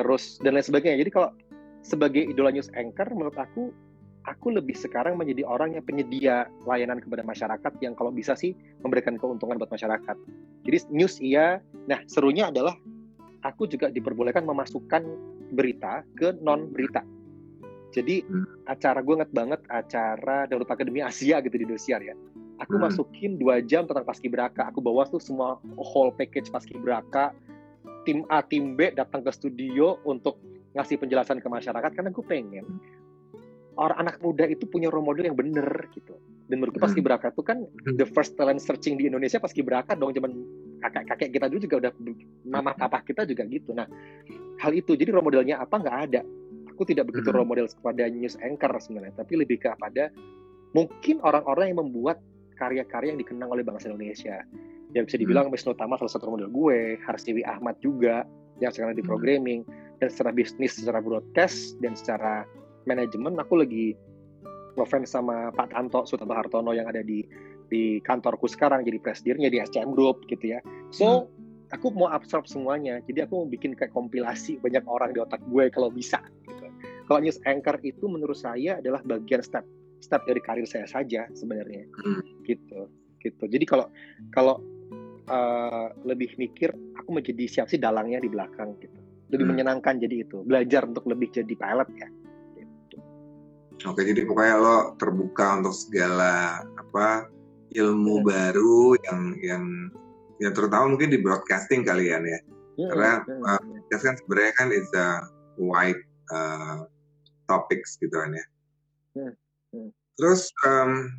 [0.01, 1.05] terus dan lain sebagainya.
[1.05, 1.31] Jadi kalau
[1.85, 3.71] sebagai idola news anchor, menurut aku
[4.27, 9.15] aku lebih sekarang menjadi orang yang penyedia layanan kepada masyarakat yang kalau bisa sih memberikan
[9.21, 10.17] keuntungan buat masyarakat.
[10.67, 11.63] Jadi news iya.
[11.87, 12.75] Nah serunya adalah
[13.45, 15.03] aku juga diperbolehkan memasukkan
[15.53, 17.03] berita ke non berita.
[17.95, 18.69] Jadi hmm.
[18.69, 22.13] acara gue inget banget acara Darurat Akademi Asia gitu di Indosiar ya.
[22.61, 22.83] Aku hmm.
[22.89, 24.69] masukin dua jam tentang paskibraka.
[24.69, 27.33] Aku bawa tuh semua whole package paskibraka.
[28.05, 30.39] Tim A, tim B datang ke studio untuk
[30.77, 32.67] ngasih penjelasan ke masyarakat karena gue pengen
[33.77, 36.17] orang anak muda itu punya role model yang bener gitu.
[36.47, 36.85] Dan menurut hmm.
[36.85, 37.97] Paskibraka itu kan hmm.
[38.01, 40.33] the first talent searching di Indonesia Paskibraka dong zaman
[40.81, 41.93] kakek-kakek kita dulu juga udah
[42.47, 43.75] mama papa kita juga gitu.
[43.75, 43.87] Nah,
[44.63, 46.23] hal itu jadi role modelnya apa nggak ada.
[46.73, 47.37] Aku tidak begitu hmm.
[47.37, 50.09] role model kepada news anchor sebenarnya, tapi lebih kepada
[50.73, 52.21] mungkin orang-orang yang membuat
[52.57, 54.45] karya-karya yang dikenang oleh bangsa Indonesia.
[54.95, 55.55] Ya bisa dibilang hmm.
[55.57, 58.25] Wisnu Tama salah satu role model gue, Harsiwi Ahmad juga
[58.63, 59.61] yang sekarang di programming
[60.01, 62.49] dan secara bisnis, secara broadcast dan secara
[62.89, 63.93] manajemen aku lagi
[64.77, 67.25] ngefans sama Pak Tanto Sutanto Hartono yang ada di
[67.67, 70.61] di kantorku sekarang jadi presidennya di SCM Group gitu ya.
[70.95, 71.36] So hmm.
[71.77, 72.99] Aku mau absorb semuanya.
[73.05, 76.19] Jadi aku mau bikin kayak kompilasi banyak orang di otak gue kalau bisa.
[76.49, 76.65] Gitu.
[77.07, 79.63] Kalau news anchor itu menurut saya adalah bagian step
[80.01, 81.85] step dari karir saya saja sebenarnya.
[82.03, 82.23] Hmm.
[82.45, 82.89] Gitu.
[83.17, 83.91] gitu jadi kalau
[84.31, 84.63] kalau
[85.27, 88.99] uh, lebih mikir aku menjadi siapa sih dalangnya di belakang gitu
[89.35, 89.51] lebih hmm.
[89.59, 92.09] menyenangkan jadi itu belajar untuk lebih jadi pilot ya
[92.55, 92.97] gitu.
[93.83, 97.27] oke jadi pokoknya lo terbuka untuk segala apa
[97.75, 98.27] ilmu hmm.
[98.31, 99.65] baru yang yang
[100.43, 102.39] yang terutama mungkin di broadcasting kalian ya
[102.79, 102.89] hmm.
[102.93, 103.43] karena hmm.
[103.45, 105.25] Uh, kan sebenarnya kan is a
[105.57, 106.03] wide
[106.35, 106.85] uh,
[107.49, 108.45] topics gitu kan ya
[109.17, 109.33] hmm.
[109.73, 109.91] Hmm.
[110.21, 111.11] terus um,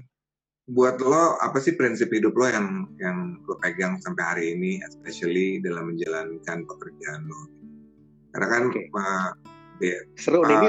[0.68, 5.64] buat lo apa sih prinsip hidup lo yang yang lo pegang sampai hari ini, especially
[5.64, 7.42] dalam menjalankan pekerjaan lo?
[8.36, 8.86] Karena kan okay.
[8.92, 9.30] uh,
[9.80, 10.68] ya, seru uh, ini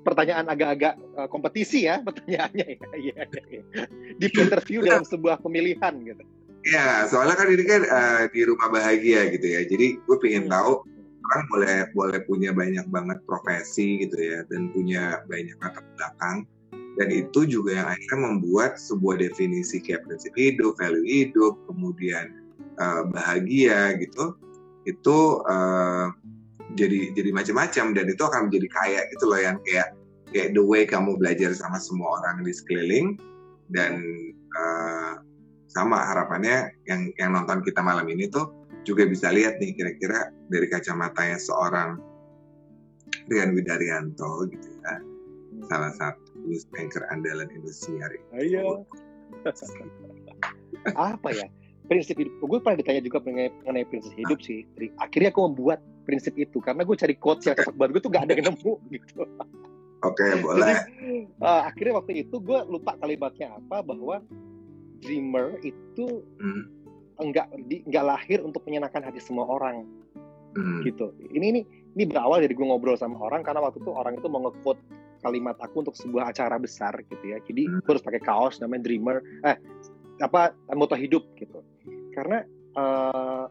[0.00, 2.88] pertanyaan agak-agak uh, kompetisi ya pertanyaannya ya.
[2.96, 3.84] Iya, iya.
[4.16, 6.24] Di interview dalam sebuah pemilihan gitu.
[6.68, 9.64] Ya, soalnya kan ini kan uh, di rumah bahagia gitu ya.
[9.64, 10.52] Jadi gue pengen hmm.
[10.52, 10.84] tahu
[11.28, 16.44] orang boleh boleh punya banyak banget profesi gitu ya dan punya banyak latar belakang.
[16.98, 22.34] Dan itu juga yang akhirnya membuat sebuah definisi kayak prinsip hidup, value hidup, kemudian
[22.82, 24.34] uh, bahagia gitu,
[24.82, 26.10] itu uh,
[26.74, 27.94] jadi jadi macam-macam.
[27.94, 29.94] Dan itu akan menjadi kaya gitu loh yang kayak
[30.34, 33.14] kayak the way kamu belajar sama semua orang di sekeliling.
[33.70, 34.02] Dan
[34.58, 35.22] uh,
[35.68, 38.48] sama harapannya yang yang nonton kita malam ini tuh
[38.88, 42.00] juga bisa lihat nih kira-kira dari kacamatanya seorang
[43.28, 44.96] Rian Widaryanto gitu ya
[45.66, 48.10] salah satu news anchor andalan Indosiar.
[48.36, 48.84] Iya.
[50.94, 51.46] Apa ya?
[51.88, 52.32] Prinsip hidup.
[52.44, 54.68] Gue pernah ditanya juga mengenai prinsip hidup sih.
[55.00, 58.28] Akhirnya aku membuat prinsip itu karena gue cari quotes yang cocok buat gue tuh gak
[58.28, 59.22] ada yang nemu gitu.
[60.06, 60.78] Oke, okay, boleh.
[60.78, 64.22] Jadi, uh, akhirnya waktu itu gue lupa kalimatnya apa bahwa
[65.02, 66.62] dreamer itu hmm.
[67.18, 69.86] enggak di, enggak lahir untuk menyenangkan hati semua orang.
[70.56, 70.82] Hmm.
[70.82, 71.12] Gitu.
[71.34, 71.60] Ini ini
[71.94, 74.80] ini berawal dari gue ngobrol sama orang karena waktu itu orang itu mau nge-quote
[75.18, 77.38] kalimat aku untuk sebuah acara besar gitu ya.
[77.42, 77.82] Jadi hmm.
[77.82, 79.56] gue harus pakai kaos namanya Dreamer, eh
[80.22, 81.62] apa moto hidup gitu.
[82.14, 82.42] Karena
[82.74, 83.46] uh,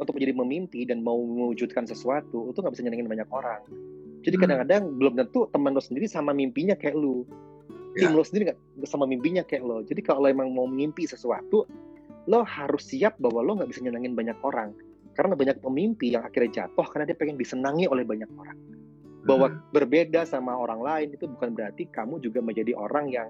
[0.00, 3.60] untuk menjadi memimpi dan mau mewujudkan sesuatu itu nggak bisa nyenengin banyak orang.
[4.24, 4.42] Jadi hmm.
[4.42, 7.24] kadang-kadang belum tentu teman lo sendiri sama mimpinya kayak lu.
[7.96, 8.16] Tim ya.
[8.16, 9.80] lo sendiri nggak sama mimpinya kayak lo.
[9.82, 11.64] Jadi kalau lo emang mau mimpi sesuatu,
[12.28, 14.76] lo harus siap bahwa lo nggak bisa nyenengin banyak orang.
[15.16, 18.58] Karena banyak pemimpi yang akhirnya jatuh karena dia pengen disenangi oleh banyak orang
[19.26, 19.58] bahwa hmm.
[19.74, 23.28] berbeda sama orang lain itu bukan berarti kamu juga menjadi orang yang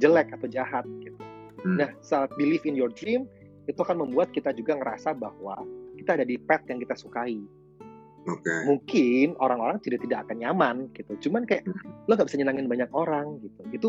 [0.00, 1.20] jelek atau jahat gitu.
[1.60, 1.76] Hmm.
[1.76, 3.28] Nah, saat believe in your dream
[3.68, 5.60] itu akan membuat kita juga ngerasa bahwa
[6.00, 7.36] kita ada di path yang kita sukai.
[8.38, 8.60] Okay.
[8.68, 11.12] Mungkin orang-orang tidak tidak akan nyaman gitu.
[11.28, 12.06] Cuman kayak hmm.
[12.06, 13.60] lo gak bisa nyenangin banyak orang gitu.
[13.74, 13.88] Itu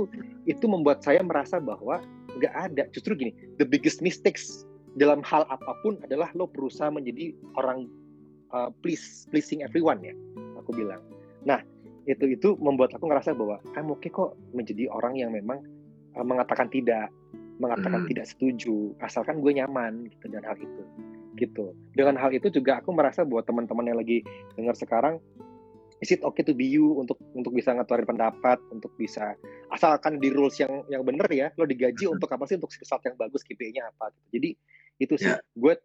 [0.50, 2.02] itu membuat saya merasa bahwa
[2.40, 2.84] nggak ada.
[2.96, 4.66] Justru gini, the biggest mistakes
[5.00, 7.88] dalam hal apa pun adalah lo berusaha menjadi orang
[8.52, 10.16] uh, please pleasing everyone ya.
[10.60, 11.02] Aku bilang
[11.42, 11.62] Nah,
[12.06, 15.62] itu itu membuat aku ngerasa bahwa I'm okay kok menjadi orang yang memang
[16.18, 17.10] uh, mengatakan tidak,
[17.58, 18.10] mengatakan hmm.
[18.10, 20.84] tidak setuju, asalkan gue nyaman gitu dan hal itu.
[21.36, 21.76] Gitu.
[21.96, 24.24] Dengan hal itu juga aku merasa bahwa teman-teman yang lagi
[24.56, 25.18] dengar sekarang
[26.02, 29.38] is it okay to be you untuk untuk bisa ngaturin pendapat untuk bisa
[29.70, 33.18] asalkan di rules yang yang bener ya lo digaji untuk apa sih untuk sesuatu yang
[33.22, 34.28] bagus KPI-nya apa gitu.
[34.34, 34.50] jadi
[34.98, 35.38] itu sih yeah.
[35.54, 35.78] gue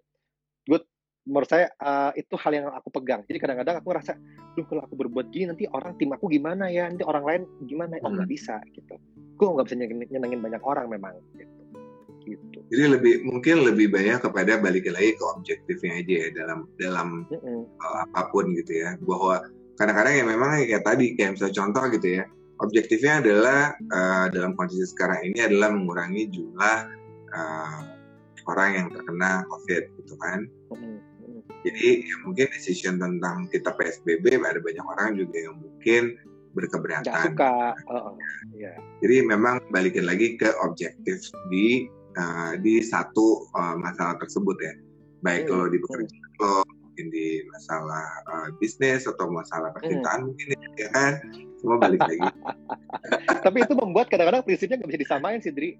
[0.66, 0.80] gue
[1.26, 3.26] menurut saya uh, itu hal yang aku pegang.
[3.26, 4.14] Jadi kadang-kadang aku ngerasa,
[4.54, 7.98] duh kalau aku berbuat gini nanti orang tim aku gimana ya, nanti orang lain gimana?
[8.06, 8.36] Oh nggak hmm.
[8.38, 8.94] bisa gitu.
[9.34, 9.76] Gue nggak bisa
[10.14, 11.50] nyenengin, banyak orang memang gitu.
[12.26, 12.58] Gitu.
[12.74, 17.38] Jadi lebih mungkin lebih banyak kepada balik lagi ke objektifnya aja ya dalam dalam mm
[17.38, 17.60] -hmm.
[17.78, 18.98] uh, apa pun gitu ya.
[18.98, 19.46] Bahwa
[19.78, 22.24] kadang-kadang ya memang ya tadi kayak misalnya contoh gitu ya.
[22.56, 23.60] Objektifnya adalah
[23.92, 26.78] uh, dalam kondisi sekarang ini adalah mengurangi jumlah
[27.30, 27.80] uh,
[28.48, 30.50] orang yang terkena COVID gitu kan.
[30.72, 30.96] Mm -hmm
[31.66, 36.14] jadi ya mungkin decision tentang kita PSBB ada banyak orang juga yang mungkin
[36.54, 37.10] berkeberatan.
[37.10, 37.74] Gak suka.
[37.90, 38.14] Oh,
[38.54, 38.78] yeah.
[39.02, 44.74] Jadi memang balikin lagi ke objektif di uh, di satu uh, masalah tersebut ya.
[45.24, 45.50] Baik hmm.
[45.52, 46.42] kalau di pekerjaan hmm.
[46.42, 50.26] lo, mungkin di masalah uh, bisnis atau masalah percintaan hmm.
[50.32, 50.46] mungkin
[50.80, 51.12] ya kan.
[51.60, 52.28] Semua balik lagi.
[53.46, 55.76] Tapi itu membuat kadang-kadang prinsipnya nggak bisa disamain sih, Dri.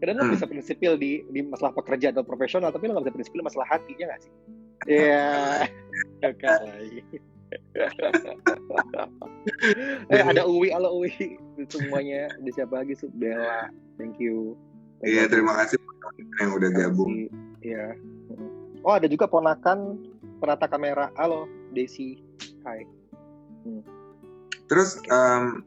[0.00, 0.36] Kadang-kadang hmm.
[0.38, 3.92] bisa prinsipil di di masalah pekerjaan atau profesional, tapi lo nggak bisa prinsipil masalah hati,
[3.98, 4.32] ya nggak sih?
[4.88, 5.68] Iya.
[6.24, 7.00] Oke lagi.
[10.08, 11.36] eh ada Uwi, halo Uwi
[11.68, 12.32] semuanya.
[12.40, 12.96] Ada siapa lagi?
[13.12, 13.68] Bella.
[14.00, 14.56] Thank you.
[15.00, 15.76] Iya, terima kasih
[16.40, 17.28] yang udah gabung.
[17.64, 17.96] Iya.
[18.84, 20.00] Oh, ada juga ponakan
[20.40, 21.12] penata kamera.
[21.16, 22.20] Halo, Desi.
[22.64, 22.84] Hai.
[23.64, 23.84] Hmm.
[24.68, 25.64] Terus um,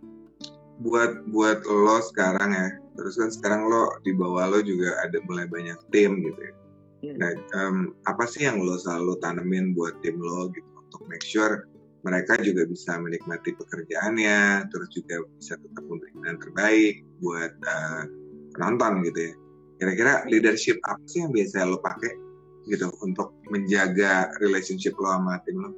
[0.82, 2.70] buat buat lo sekarang ya.
[2.94, 6.54] Terus kan sekarang lo di bawah lo juga ada mulai banyak tim gitu ya
[7.04, 7.20] Hmm.
[7.20, 11.68] Nah, um, apa sih yang lo selalu tanemin buat tim lo gitu untuk make sure
[12.08, 18.04] mereka juga bisa menikmati pekerjaannya, terus juga bisa tetap memberikan yang terbaik buat uh,
[18.54, 19.34] penonton gitu ya.
[19.82, 22.14] Kira-kira leadership apa sih yang biasa lo pakai
[22.72, 25.70] gitu untuk menjaga relationship lo sama tim lo?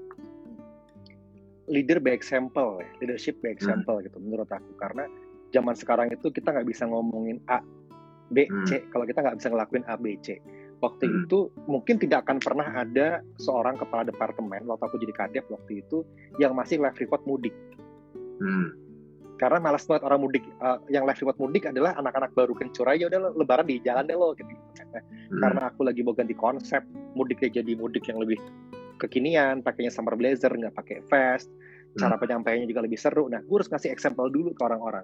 [1.65, 2.89] Leader by example, ya.
[3.01, 4.05] leadership by example hmm.
[4.05, 5.09] gitu menurut aku karena
[5.49, 7.65] zaman sekarang itu kita nggak bisa ngomongin A,
[8.29, 8.69] B, hmm.
[8.69, 10.37] C kalau kita nggak bisa ngelakuin A, B, C.
[10.83, 11.17] Waktu hmm.
[11.25, 16.05] itu mungkin tidak akan pernah ada seorang kepala departemen waktu aku jadi kadep waktu itu
[16.37, 17.55] yang masih live report mudik.
[18.37, 18.84] Hmm
[19.35, 23.11] karena malas banget orang mudik uh, yang live report mudik adalah anak-anak baru kencur aja
[23.11, 25.39] udah lebaran di jalan deh lo gitu hmm.
[25.43, 26.81] karena aku lagi mau ganti konsep
[27.19, 28.39] mudiknya jadi mudik yang lebih
[28.99, 31.99] kekinian pakainya summer blazer nggak pakai vest hmm.
[31.99, 35.03] cara penyampaiannya juga lebih seru nah gue harus ngasih example dulu ke orang-orang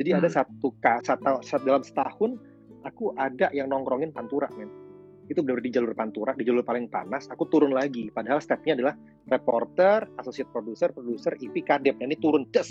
[0.00, 0.18] jadi hmm.
[0.24, 0.72] ada satu
[1.04, 2.40] satu, satu dalam setahun
[2.88, 4.85] aku ada yang nongkrongin pantura men
[5.26, 8.94] itu benar di jalur pantura di jalur paling panas aku turun lagi padahal stepnya adalah
[9.26, 12.70] reporter associate producer producer EP kadep ini turun des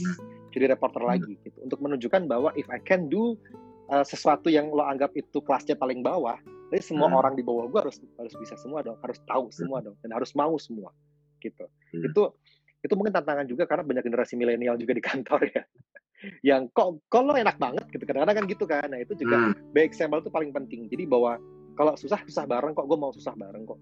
[0.56, 1.12] jadi reporter hmm.
[1.12, 3.36] lagi gitu untuk menunjukkan bahwa if I can do
[3.92, 6.40] uh, sesuatu yang lo anggap itu kelasnya paling bawah
[6.72, 7.20] jadi semua hmm.
[7.20, 10.32] orang di bawah gue harus harus bisa semua dong harus tahu semua dong dan harus
[10.34, 10.96] mau semua
[11.44, 12.08] gitu hmm.
[12.10, 12.24] itu
[12.86, 15.64] itu mungkin tantangan juga karena banyak generasi milenial juga di kantor ya
[16.56, 19.76] yang kok kok lo enak banget gitu kadang-kadang kan gitu kan nah itu juga hmm.
[19.76, 21.38] baik example itu paling penting jadi bahwa
[21.76, 22.88] kalau susah susah bareng kok.
[22.88, 23.80] Gue mau susah bareng kok.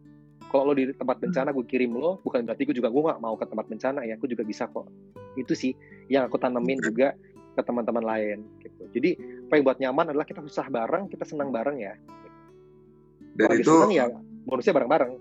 [0.49, 2.19] Kalau lo di tempat bencana gue kirim lo.
[2.25, 4.03] Bukan berarti gue juga gue nggak mau ke tempat bencana.
[4.03, 4.89] Ya aku juga bisa kok.
[5.37, 5.73] Itu sih
[6.09, 7.13] yang aku tanemin juga
[7.53, 8.83] ke teman-teman lain gitu.
[8.89, 9.09] Jadi
[9.49, 11.93] apa yang buat nyaman adalah kita susah bareng kita senang bareng ya.
[13.37, 14.05] Dan Kalo itu senang ya
[14.45, 15.11] bonusnya bareng-bareng.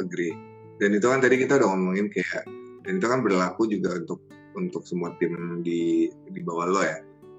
[0.00, 0.34] Agree.
[0.80, 2.44] Dan itu kan tadi kita udah ngomongin kayak
[2.82, 4.20] dan itu kan berlaku juga untuk
[4.52, 6.98] untuk semua tim di di bawah lo ya.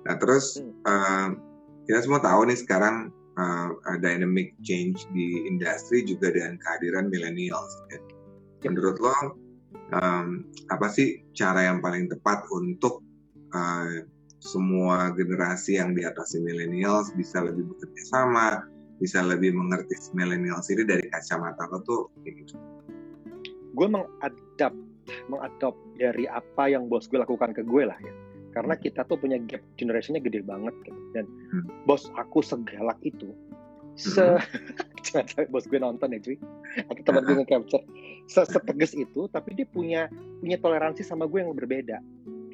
[0.09, 0.73] Nah terus hmm.
[0.85, 1.27] uh,
[1.85, 7.71] kita semua tahu nih sekarang uh, dynamic change di industri juga dengan kehadiran millennials.
[7.91, 7.99] Ya.
[8.67, 9.13] Menurut lo
[9.93, 13.03] um, apa sih cara yang paling tepat untuk
[13.53, 14.05] uh,
[14.43, 18.67] semua generasi yang di atas millennials bisa lebih bekerja sama,
[18.99, 22.55] bisa lebih mengerti millennials ini dari kacamata lo tuh kayak gitu?
[23.73, 24.73] Gue mengadap
[25.27, 28.13] mengadop dari apa yang bos gue lakukan ke gue lah ya
[28.53, 31.65] karena kita tuh punya gap generationnya gede banget gitu dan hmm.
[31.89, 33.33] bos aku segalak itu
[33.97, 34.39] se hmm.
[35.05, 36.37] jangan sampai bos gue nonton ya cuy
[36.87, 37.83] aku teman gue nge-capture
[38.29, 40.07] se setegas itu tapi dia punya
[40.39, 41.97] punya toleransi sama gue yang berbeda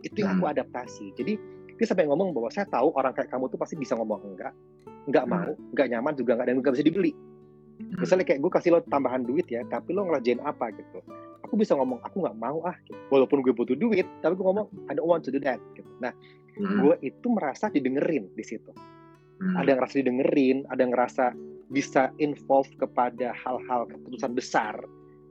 [0.02, 0.54] itu yang aku hmm.
[0.56, 1.36] adaptasi jadi
[1.80, 4.52] dia sampai ngomong bahwa saya tahu orang kayak kamu tuh pasti bisa ngomong enggak
[5.08, 5.32] enggak hmm.
[5.32, 7.12] mau enggak nyaman juga enggak dan enggak bisa dibeli
[7.80, 11.00] misalnya kayak gue kasih lo tambahan duit ya tapi lo ngelajain apa gitu
[11.44, 13.00] aku bisa ngomong aku nggak mau ah gitu.
[13.10, 15.88] walaupun gue butuh duit tapi gue ngomong I don't want to do that gitu.
[16.04, 16.12] nah
[16.60, 16.80] hmm.
[16.84, 18.70] gue itu merasa didengerin di situ
[19.42, 19.56] hmm.
[19.56, 21.26] ada yang ngerasa didengerin ada yang ngerasa
[21.70, 24.76] bisa involve kepada hal-hal keputusan besar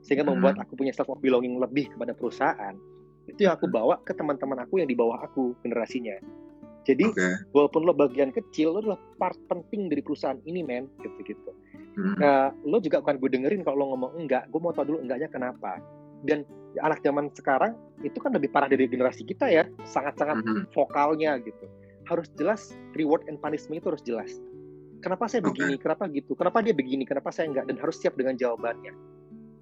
[0.01, 0.35] sehingga hmm.
[0.35, 2.75] membuat aku punya self belonging lebih kepada perusahaan
[3.29, 3.75] itu yang aku hmm.
[3.77, 6.17] bawa ke teman-teman aku yang di bawah aku generasinya
[6.89, 7.33] jadi okay.
[7.53, 11.51] walaupun lo bagian kecil lo adalah part penting dari perusahaan ini men gitu gitu
[12.01, 12.17] hmm.
[12.17, 15.29] nah lo juga bukan gue dengerin kalau lo ngomong enggak gue mau tahu dulu enggaknya
[15.29, 15.79] kenapa.
[16.19, 16.43] Dan
[16.83, 20.63] anak zaman sekarang itu kan lebih parah dari generasi kita ya sangat-sangat mm-hmm.
[20.75, 21.65] vokalnya gitu.
[22.03, 24.31] Harus jelas reward and punishment itu harus jelas.
[24.99, 25.79] Kenapa saya begini?
[25.79, 25.87] Okay.
[25.87, 26.35] kenapa gitu?
[26.35, 27.07] Kenapa dia begini?
[27.07, 27.71] Kenapa saya enggak?
[27.71, 28.91] Dan harus siap dengan jawabannya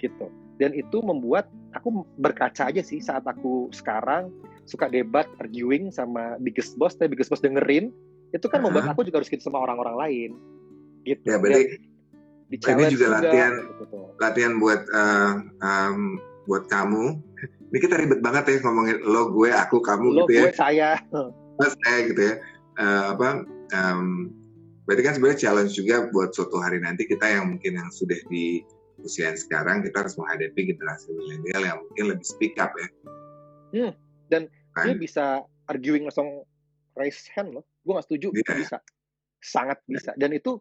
[0.01, 0.33] gitu.
[0.57, 1.45] Dan itu membuat
[1.77, 4.33] aku berkaca aja sih saat aku sekarang
[4.67, 7.89] suka debat arguing sama biggest boss tapi biggest boss dengerin
[8.35, 8.69] itu kan uh-huh.
[8.69, 10.31] membuat aku juga harus gitu sama orang-orang lain
[11.07, 11.79] gitu ya berarti
[12.47, 13.99] ini juga, juga latihan gitu.
[14.23, 15.99] latihan buat uh, um,
[16.47, 17.19] buat kamu.
[17.67, 20.43] Ini kita ribet banget ya ngomongin lo, gue, aku, kamu lo, gitu ya.
[20.43, 20.89] Lo, gue, saya.
[21.59, 22.33] Mas, saya gitu ya.
[22.79, 23.29] Uh, apa?
[23.75, 24.31] Um,
[24.87, 28.63] berarti kan sebenarnya challenge juga buat suatu hari nanti kita yang mungkin yang sudah di
[29.03, 32.87] usia yang sekarang kita harus menghadapi generasi milenial yang mungkin lebih speak up ya.
[33.75, 33.91] Hmm,
[34.27, 34.83] dan kan?
[34.87, 35.25] dia bisa
[35.67, 36.43] arguing langsung
[36.95, 37.65] raise hand loh.
[37.83, 38.55] Gue gak setuju, yeah.
[38.55, 38.77] bisa.
[39.39, 40.11] Sangat bisa.
[40.15, 40.59] Dan itu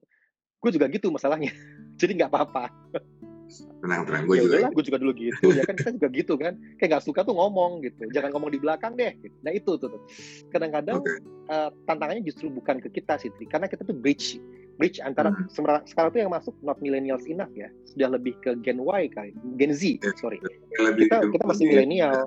[0.62, 1.52] gue juga gitu masalahnya.
[2.00, 2.70] Jadi nggak apa-apa
[3.82, 6.54] tenang tenang gue ya juga gue juga dulu gitu ya kan kita juga gitu kan
[6.82, 9.36] kayak gak suka tuh ngomong gitu jangan ngomong di belakang deh gitu.
[9.46, 10.02] nah itu tuh, tuh.
[10.50, 11.22] kadang-kadang okay.
[11.50, 14.42] uh, eh, tantangannya justru bukan ke kita sih karena kita tuh bridge
[14.76, 15.48] bridge antara hmm.
[15.86, 19.72] sekarang tuh yang masuk not millennials enough ya sudah lebih ke Gen Y kali Gen
[19.72, 20.14] Z yeah.
[20.18, 20.42] sorry
[20.98, 22.26] kita kita masih milenial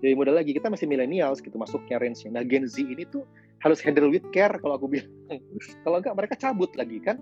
[0.00, 3.24] jadi muda lagi kita masih millennials gitu masuknya range-nya nah Gen Z ini tuh
[3.60, 5.12] harus handle with care kalau aku bilang
[5.84, 7.20] kalau enggak mereka cabut lagi kan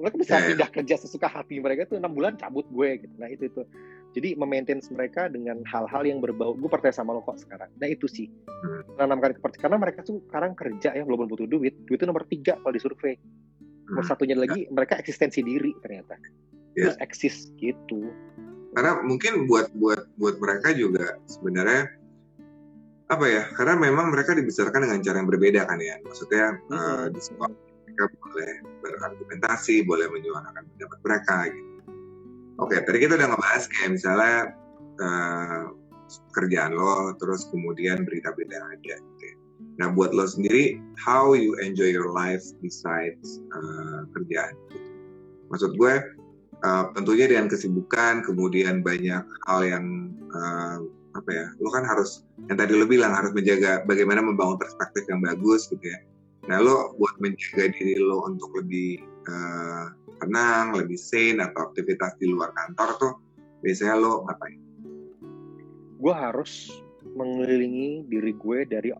[0.00, 0.46] mereka bisa yeah.
[0.52, 3.62] pindah kerja sesuka hati mereka tuh enam bulan cabut gue gitu nah itu itu
[4.10, 8.08] jadi memaintain mereka dengan hal-hal yang berbau gue percaya sama lo kok sekarang nah itu
[8.08, 8.96] sih hmm.
[8.96, 12.56] menanamkan kepercayaan karena mereka tuh sekarang kerja ya belum butuh duit duit itu nomor tiga
[12.60, 13.14] kalau di survei
[13.88, 14.10] nomor hmm.
[14.10, 14.72] satunya lagi yeah.
[14.72, 16.16] mereka eksistensi diri ternyata
[16.74, 16.90] yeah.
[16.90, 18.10] terus eksis gitu
[18.70, 21.90] karena mungkin buat buat buat mereka juga sebenarnya
[23.10, 26.78] apa ya karena memang mereka dibesarkan dengan cara yang berbeda kan ya maksudnya hmm.
[26.78, 27.50] uh, di sekolah
[27.90, 31.70] mereka boleh berargumentasi, boleh menyuarakan pendapat mereka gitu.
[32.60, 34.36] Oke, tadi kita udah ngebahas kayak misalnya
[35.00, 35.64] uh,
[36.32, 38.94] kerjaan lo, terus kemudian berita-berita yang ada.
[39.00, 39.24] Gitu.
[39.24, 39.34] Ya.
[39.80, 44.52] Nah, buat lo sendiri, how you enjoy your life besides uh, kerjaan?
[44.72, 44.90] Gitu.
[45.52, 45.94] Maksud gue,
[46.62, 50.84] uh, tentunya dengan kesibukan, kemudian banyak hal yang uh,
[51.20, 55.20] apa ya, lo kan harus yang tadi lo bilang harus menjaga bagaimana membangun perspektif yang
[55.20, 56.00] bagus gitu ya.
[56.48, 59.92] Nah, lo buat menjaga diri lo untuk lebih uh,
[60.24, 63.12] tenang, lebih sane atau aktivitas di luar kantor tuh
[63.60, 64.60] biasanya lo ngapain?
[66.00, 66.72] Gue harus
[67.16, 68.90] mengelilingi diri gue dari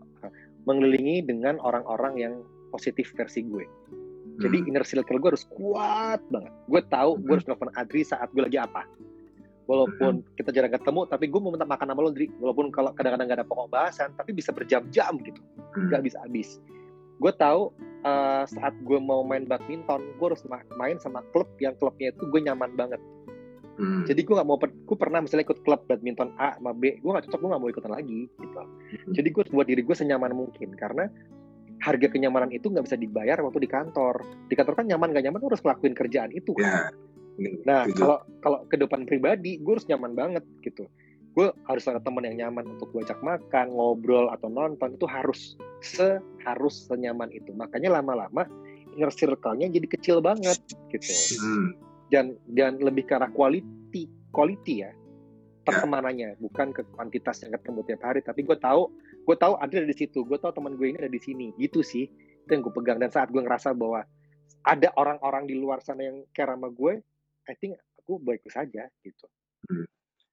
[0.68, 2.34] mengelilingi dengan orang-orang yang
[2.68, 3.64] positif versi gue.
[4.40, 4.68] Jadi hmm.
[4.72, 6.52] inner circle gue harus kuat banget.
[6.68, 7.22] Gue tahu hmm.
[7.24, 8.88] gue harus nelfon Adri saat gue lagi apa.
[9.70, 10.34] Walaupun hmm.
[10.34, 12.26] kita jarang ketemu, tapi gue mau minta makan sama lo, Adri.
[12.42, 15.38] Walaupun kalau kadang-kadang gak ada pokok bahasan, tapi bisa berjam-jam gitu.
[15.78, 15.86] Hmm.
[15.94, 16.58] Gak bisa habis.
[17.22, 17.70] Gue tahu
[18.04, 20.42] uh, saat gue mau main badminton gue harus
[20.76, 23.00] main sama klub yang klubnya itu gue nyaman banget
[23.80, 24.04] hmm.
[24.08, 27.28] jadi gue nggak mau gue pernah misalnya ikut klub badminton A sama B gue nggak
[27.28, 29.12] cocok gue nggak mau ikutan lagi gitu hmm.
[29.16, 31.08] jadi gue buat diri gue senyaman mungkin karena
[31.80, 34.20] harga kenyamanan itu nggak bisa dibayar waktu di kantor
[34.52, 37.08] di kantor kan nyaman gak nyaman harus ngelakuin kerjaan itu kan yeah.
[37.64, 40.84] Nah kalau kalau kehidupan pribadi gue harus nyaman banget gitu
[41.30, 45.55] gue harus ada teman yang nyaman untuk gue ajak makan, ngobrol atau nonton itu harus
[45.78, 47.55] seharus senyaman itu.
[47.55, 48.51] Makanya lama-lama
[48.91, 50.59] inner circle-nya jadi kecil banget
[50.91, 51.38] gitu.
[51.38, 51.70] Hmm.
[52.11, 54.91] Dan dan lebih ke arah quality, quality ya
[55.62, 58.20] pertemanannya, bukan ke kuantitas yang ketemu tiap hari.
[58.24, 58.91] Tapi gue tahu,
[59.22, 62.11] gue tahu ada di situ, gue tahu teman gue ini ada di sini, gitu sih.
[62.43, 62.99] Itu yang gue pegang.
[62.99, 64.03] Dan saat gue ngerasa bahwa
[64.66, 66.99] ada orang-orang di luar sana yang care sama gue,
[67.51, 69.26] I think aku baik saja gitu.
[69.66, 69.86] Hmm.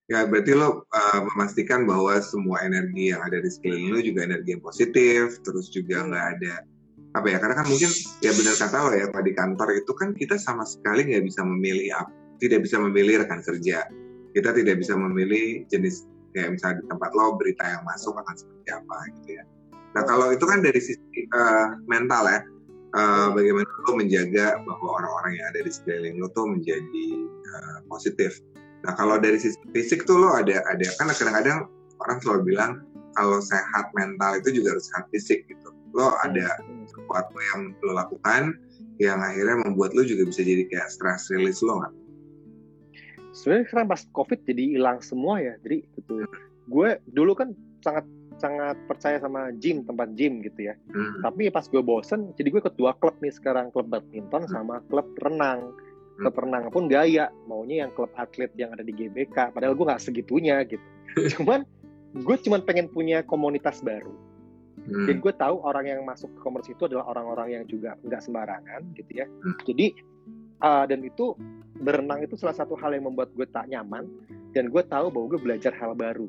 [0.07, 4.55] Ya, berarti lo uh, memastikan bahwa semua energi yang ada di sekeliling lo juga energi
[4.55, 6.63] yang positif, terus juga nggak ada
[7.17, 7.37] apa ya?
[7.43, 7.91] Karena kan mungkin
[8.23, 11.43] ya benar kata lo ya, Pak di kantor itu kan kita sama sekali nggak bisa
[11.43, 13.83] memilih apa, tidak bisa memilih rekan kerja.
[14.31, 18.69] Kita tidak bisa memilih jenis kayak misalnya di tempat lo berita yang masuk akan seperti
[18.71, 19.43] apa gitu ya.
[19.91, 22.39] Nah kalau itu kan dari sisi uh, mental ya,
[22.97, 27.07] uh, bagaimana lo menjaga bahwa orang-orang yang ada di sekeliling lo tuh menjadi
[27.53, 28.41] uh, positif
[28.85, 31.67] Nah kalau dari sisi fisik tuh lo ada ada kan kadang-kadang
[31.99, 32.71] orang selalu bilang
[33.17, 35.73] kalau sehat mental itu juga harus sehat fisik gitu.
[35.91, 38.55] Lo ada sesuatu yang lo lakukan
[39.01, 41.93] yang akhirnya membuat lo juga bisa jadi kayak stress release lo nggak?
[43.33, 45.53] Sebenarnya sekarang pas covid jadi hilang semua ya.
[45.65, 46.23] Jadi gitu.
[46.71, 50.75] Gue dulu kan sangat sangat percaya sama gym tempat gym gitu ya.
[50.93, 51.21] Hmm.
[51.25, 54.53] Tapi pas gue bosen, jadi gue ikut dua klub nih sekarang klub badminton hmm.
[54.53, 55.73] sama klub renang
[56.17, 60.01] klub renang pun gaya maunya yang klub atlet yang ada di GBK padahal gue nggak
[60.01, 60.81] segitunya gitu
[61.37, 61.61] cuman
[62.17, 64.11] gue cuman pengen punya komunitas baru
[64.89, 65.05] hmm.
[65.05, 68.81] dan gue tahu orang yang masuk ke komunitas itu adalah orang-orang yang juga nggak sembarangan
[68.97, 69.61] gitu ya hmm.
[69.69, 69.85] jadi
[70.65, 71.37] uh, dan itu
[71.77, 74.09] berenang itu salah satu hal yang membuat gue tak nyaman
[74.57, 76.25] dan gue tahu bahwa gue belajar hal baru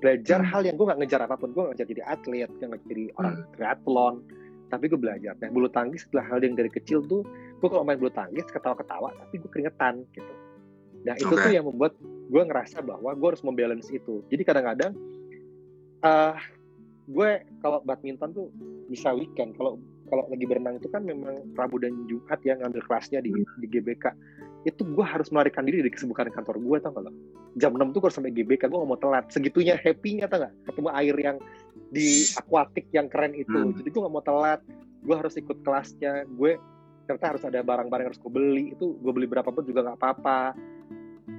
[0.00, 0.50] belajar hmm.
[0.52, 3.48] hal yang gue nggak ngejar apa pun gue nggak jadi atlet nggak jadi orang hmm.
[3.56, 4.14] triathlon
[4.66, 7.22] tapi gue belajar nah bulu tangkis setelah hal yang dari kecil tuh
[7.56, 10.32] gue kalau main bulu tangkis ketawa-ketawa tapi gue keringetan gitu
[11.06, 11.44] nah itu okay.
[11.48, 14.92] tuh yang membuat gue ngerasa bahwa gue harus membalance itu jadi kadang-kadang
[16.02, 16.36] uh,
[17.06, 17.30] gue
[17.62, 18.50] kalau badminton tuh
[18.90, 23.22] bisa weekend kalau kalau lagi berenang itu kan memang Rabu dan Jumat ya ngambil kelasnya
[23.22, 23.58] di, hmm.
[23.62, 24.04] di GBK
[24.64, 27.12] itu gue harus melarikan diri dari kesibukan kantor gue tau gak lo?
[27.60, 29.24] Jam 6 tuh gue harus sampai GBK gue gak mau telat.
[29.30, 31.36] Segitunya happy-nya tau gak ketemu air yang
[31.92, 33.52] di akuatik yang keren itu.
[33.52, 33.76] Hmm.
[33.78, 34.60] jadi gue gak mau telat.
[35.06, 36.26] Gue harus ikut kelasnya.
[36.34, 36.58] Gue
[37.06, 38.64] ternyata harus ada barang-barang yang harus gue beli.
[38.74, 40.40] Itu gue beli berapa pun juga nggak apa-apa.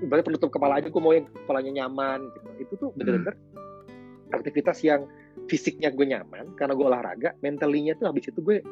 [0.03, 2.49] Ibaratnya penutup kepala aja gue mau yang kepalanya nyaman gitu.
[2.63, 4.35] Itu tuh bener-bener hmm.
[4.35, 5.03] aktivitas yang
[5.51, 6.55] fisiknya gue nyaman.
[6.55, 8.63] Karena gue olahraga mentalinya tuh habis itu gue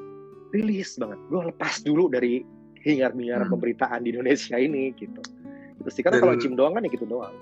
[0.56, 1.20] rilis banget.
[1.28, 2.55] Gue lepas dulu dari
[2.86, 3.51] hingar-bingar hmm.
[3.51, 5.21] pemberitaan di Indonesia ini gitu.
[5.81, 7.33] Itu sih karena kalau gym doang kan ya gitu doang.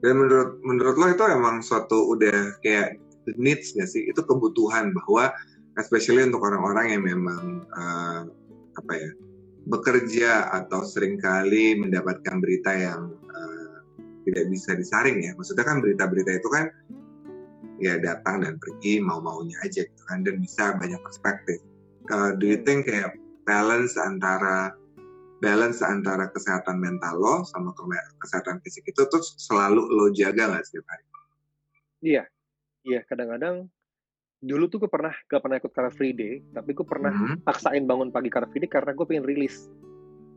[0.00, 2.96] Dan menurut menurut lo itu emang suatu udah kayak
[3.36, 4.08] needs gak sih?
[4.08, 5.36] Itu kebutuhan bahwa
[5.76, 8.24] especially untuk orang-orang yang memang uh,
[8.76, 9.10] apa ya
[9.66, 13.76] bekerja atau sering kali mendapatkan berita yang uh,
[14.24, 15.36] tidak bisa disaring ya.
[15.36, 16.72] Maksudnya kan berita-berita itu kan
[17.76, 21.60] ya datang dan pergi mau-maunya aja gitu kan dan bisa banyak perspektif.
[22.08, 24.74] Uh, do you think kayak balance antara
[25.40, 27.70] balance antara kesehatan mental lo sama
[28.18, 31.04] kesehatan fisik itu tuh selalu lo jaga nggak setiap hari?
[32.02, 32.24] Iya,
[32.86, 33.66] Iya, kadang-kadang
[34.38, 37.42] dulu tuh gue pernah gak pernah ikut Car Free Day, tapi gue pernah mm-hmm.
[37.42, 39.66] paksain bangun pagi Car Free Day karena gue pengen rilis.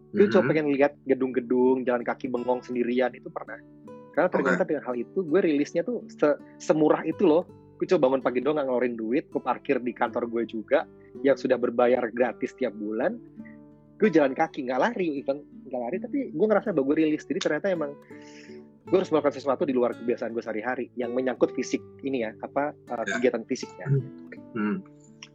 [0.10, 0.34] Gue mm-hmm.
[0.34, 3.62] coba pengen lihat gedung-gedung, jalan kaki bengong sendirian itu pernah.
[4.18, 4.70] Karena ternyata okay.
[4.74, 7.46] dengan hal itu gue rilisnya tuh se semurah itu loh
[7.80, 10.84] gue coba bangun pagi doang ngeluarin duit gue parkir di kantor gue juga
[11.24, 13.16] yang sudah berbayar gratis tiap bulan
[14.00, 15.40] gue jalan kaki nggak lari even
[15.72, 17.96] nggak lari tapi gue ngerasa bahwa gue rilis jadi ternyata emang
[18.90, 22.76] gue harus melakukan sesuatu di luar kebiasaan gue sehari-hari yang menyangkut fisik ini ya apa
[22.92, 23.16] uh, Ya.
[23.18, 23.88] kegiatan fisiknya
[24.58, 24.82] Hmm.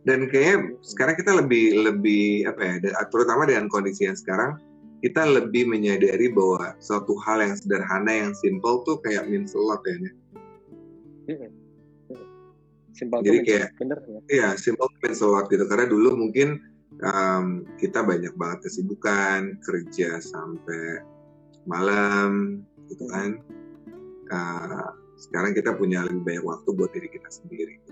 [0.05, 2.75] Dan kayaknya sekarang kita lebih lebih apa ya,
[3.09, 4.59] terutama dengan kondisi yang sekarang
[5.07, 9.81] kita lebih menyadari bahwa suatu hal yang sederhana yang simple tuh kayak means a lot
[9.87, 10.11] ya.
[12.95, 15.67] Simpel Jadi kayak- bener ya Iya, simple means a lot gitu.
[15.67, 16.63] Karena dulu mungkin
[17.03, 21.03] um, kita banyak banget kesibukan, kerja sampai
[21.67, 23.43] malam, gitu kan.
[24.31, 24.89] Uh,
[25.19, 27.83] sekarang kita punya lebih banyak waktu buat diri kita sendiri.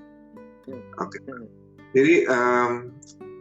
[0.71, 0.83] Hmm.
[1.03, 1.19] Oke.
[1.27, 1.51] Hmm.
[1.93, 2.71] Jadi um,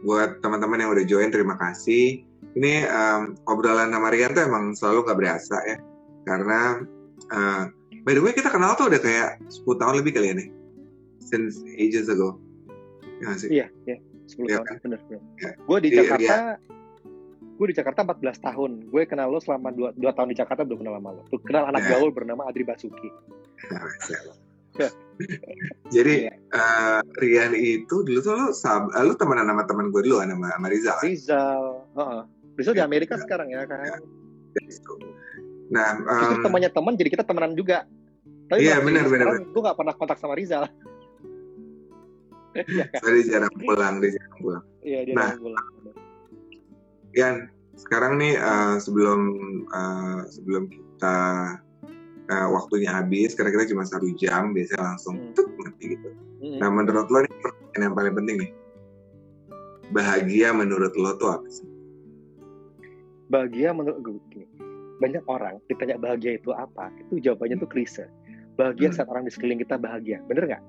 [0.02, 2.26] buat teman-teman yang udah join, terima kasih.
[2.52, 5.76] Ini um, obrolan sama Rian tuh emang selalu gak berasa ya.
[6.28, 6.84] Karena
[7.32, 7.64] uh,
[8.04, 10.48] by the way kita kenal tuh udah kayak 10 tahun lebih kali ya nih.
[11.22, 12.36] Since ages ago.
[13.18, 13.48] Ya nggak sih?
[13.50, 13.96] iya iya
[14.26, 14.76] 10 Iya tahun kan?
[14.82, 15.20] bener, bener.
[15.36, 15.50] Iya.
[15.56, 16.36] gue di Iya, Jakarta
[17.52, 20.82] gue di Jakarta 14 tahun gue kenal lo selama 2, dua tahun di Jakarta belum
[20.82, 21.90] kenal sama lo Tuh, kenal anak Iya.
[21.94, 23.08] gaul bernama Adri Basuki
[25.88, 26.34] Jadi Iya.
[26.50, 30.32] uh, Rian itu dulu tuh lu, sab uh, lu temenan sama teman gue dulu kan
[30.32, 30.96] sama, sama Rizal.
[30.96, 31.04] kan?
[31.04, 31.62] Rizal
[31.92, 32.22] heeh.
[32.56, 32.88] Rizal di Iya.
[32.88, 33.22] Amerika Iya.
[33.22, 33.78] sekarang ya kan
[34.58, 34.92] Gitu.
[35.70, 37.86] Nah, um, temannya teman jadi kita temenan juga
[38.48, 40.72] tapi Iya, waktu benar, benar, gue gak pernah kontak sama Rizal Iya?
[43.02, 44.64] saya jarang pulang, dia jarang pulang.
[44.80, 45.30] Iya dia Nah.
[45.36, 45.66] pulang.
[47.12, 47.36] Rian,
[47.76, 49.20] sekarang nih uh, sebelum
[49.68, 51.16] uh, sebelum kita
[52.32, 55.32] uh, waktunya habis, kira-kira cuma satu jam, biasanya langsung Hmm.
[55.36, 56.08] tuk, mati gitu.
[56.40, 56.58] Mm-mm.
[56.58, 58.50] Nah, menurut lo nih pertanyaan yang paling penting nih,
[59.90, 61.68] bahagia menurut lo tuh apa sih?
[63.28, 64.44] bahagia menurut gue gini,
[65.00, 68.04] banyak orang ditanya bahagia itu apa itu jawabannya tuh klise
[68.60, 68.96] bahagia Hmm.
[69.00, 70.62] saat orang di sekeliling kita bahagia bener nggak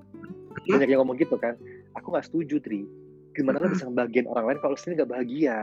[0.70, 1.54] banyak yang ngomong gitu kan
[1.94, 2.82] aku nggak setuju Tri
[3.34, 3.74] gimana lo Hmm.
[3.74, 5.56] bisa ngebahagiain orang lain kalau sendiri nggak bahagia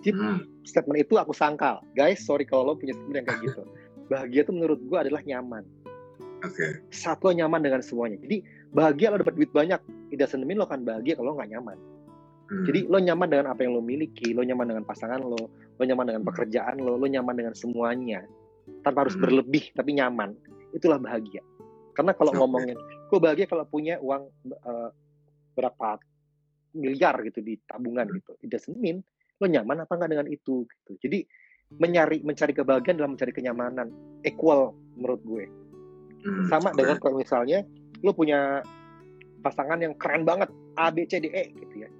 [0.00, 0.44] jadi Hmm.
[0.64, 3.62] statement itu aku sangkal guys sorry kalau lo punya statement yang kayak gitu
[4.12, 5.64] bahagia itu menurut gue adalah nyaman
[6.44, 6.80] Oke.
[6.92, 8.40] saat lo nyaman dengan semuanya jadi
[8.72, 9.80] bahagia lo dapat duit banyak
[10.12, 11.78] tidak mean lo kan bahagia kalau lo nggak nyaman
[12.46, 12.62] Hmm.
[12.62, 16.06] jadi lo nyaman dengan apa yang lo miliki, lo nyaman dengan pasangan lo, lo nyaman
[16.06, 16.30] dengan Hmm.
[16.30, 18.22] pekerjaan lo, lo nyaman dengan semuanya,
[18.86, 19.26] tanpa harus Hmm.
[19.26, 20.30] berlebih tapi nyaman,
[20.70, 21.42] itulah bahagia.
[21.98, 22.38] Karena kalau Oke.
[22.38, 24.90] ngomongin, kok bahagia kalau punya uang eh,
[25.56, 25.98] berapa
[26.76, 29.00] miliar gitu di tabungan gitu, it doesn't mean
[29.40, 30.92] lo nyaman apa enggak dengan itu gitu.
[31.00, 31.24] Jadi
[31.76, 33.88] mencari mencari kebahagiaan dalam mencari kenyamanan
[34.22, 35.44] equal menurut gue.
[36.24, 37.64] Hmm, Sama dengan kalau misalnya
[38.04, 38.62] lo punya
[39.40, 41.90] pasangan yang keren banget A B C D E gitu ya.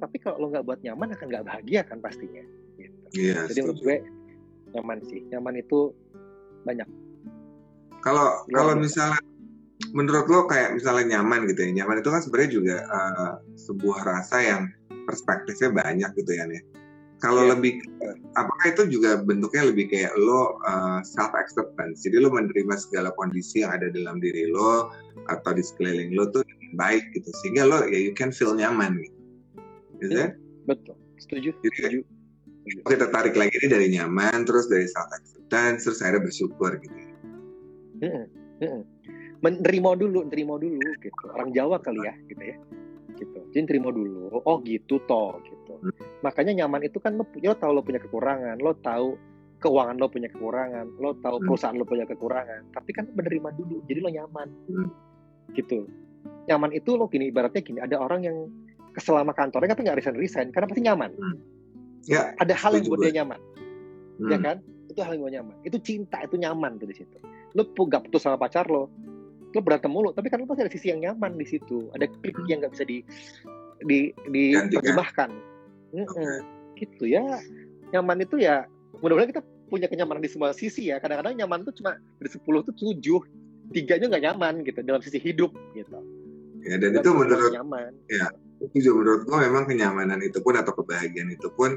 [0.00, 2.44] Tapi kalau lo nggak buat nyaman akan nggak bahagia kan pastinya.
[2.76, 3.06] Gitu.
[3.16, 3.96] Iya, Jadi menurut gue
[4.76, 5.20] nyaman sih.
[5.32, 5.92] Nyaman itu
[6.64, 6.88] banyak.
[8.04, 9.18] Kalau kalau misalnya
[9.94, 14.36] menurut lo kayak misalnya nyaman gitu ya, nyaman itu kan sebenarnya juga uh, sebuah rasa
[14.42, 14.62] yang
[15.06, 16.62] perspektifnya banyak gitu ya nih.
[17.16, 17.56] Kalau Iya.
[17.56, 17.80] lebih
[18.36, 22.04] apakah itu juga bentuknya lebih kayak lo uh, self acceptance.
[22.04, 24.92] Jadi lo menerima segala kondisi yang ada dalam diri lo
[25.32, 26.44] atau di sekeliling lo tuh
[26.76, 27.32] baik gitu.
[27.40, 29.16] Sehingga lo ya you can feel nyaman gitu.
[30.04, 30.24] Is Iya.
[30.28, 30.32] it?
[30.68, 30.96] Betul.
[31.16, 31.50] Setuju.
[31.64, 32.04] Jadi
[32.68, 32.84] Setuju.
[32.84, 36.98] kita tarik lagi ini dari nyaman terus dari self acceptance terus akhirnya bersyukur gitu.
[38.04, 38.26] Mm-mm.
[38.60, 38.82] Mm-mm.
[39.44, 41.24] Menerima dulu, nerima dulu gitu.
[41.30, 42.56] Orang Jawa kali ya, gitu ya.
[43.16, 43.38] Gitu.
[43.52, 44.28] Jadi terima dulu.
[44.44, 45.74] Oh gitu toh, gitu.
[45.80, 45.92] Hmm.
[46.20, 49.16] Makanya nyaman itu kan lo, lo tahu lo punya kekurangan, lo tahu
[49.56, 51.46] keuangan lo punya kekurangan, lo tahu Hmm.
[51.48, 52.72] perusahaan lo punya kekurangan.
[52.72, 54.48] Tapi kan menerima dulu, jadi lo nyaman.
[54.68, 54.88] Hmm.
[55.52, 55.88] Gitu.
[56.46, 58.36] Nyaman itu lo gini, ibaratnya gini, ada orang yang
[58.92, 61.10] kesel sama kantornya tapi nggak resign resign karena pasti nyaman.
[62.06, 63.10] Ya, Ada hal yang buat gue.
[63.10, 63.40] dia nyaman.
[64.16, 64.30] hmm.
[64.32, 64.56] ya kan
[64.88, 67.18] itu hal yang gue nyaman itu cinta itu nyaman tuh di situ
[67.52, 68.88] lo gak putus sama pacar lo
[69.56, 71.88] lo berantem mulu tapi kan lo pasti ada sisi yang nyaman di situ.
[71.96, 72.48] Ada klik Hmm.
[72.52, 72.98] yang nggak bisa di
[73.84, 75.30] di diterjemahkan
[75.96, 76.04] Mm-mm.
[76.04, 76.26] Oke.
[76.76, 77.24] gitu ya.
[77.96, 78.68] Nyaman itu ya
[79.00, 81.00] mudah-mudahan kita punya kenyamanan di semua sisi ya.
[81.00, 85.50] Kadang-kadang nyaman tuh cuma dari 10 tuh 7 tiganya nggak nyaman gitu dalam sisi hidup
[85.74, 85.98] gitu.
[86.66, 87.94] Ya, dan itu menurut nyaman.
[88.56, 91.76] itu juga menurut gue memang kenyamanan itu pun atau kebahagiaan itu pun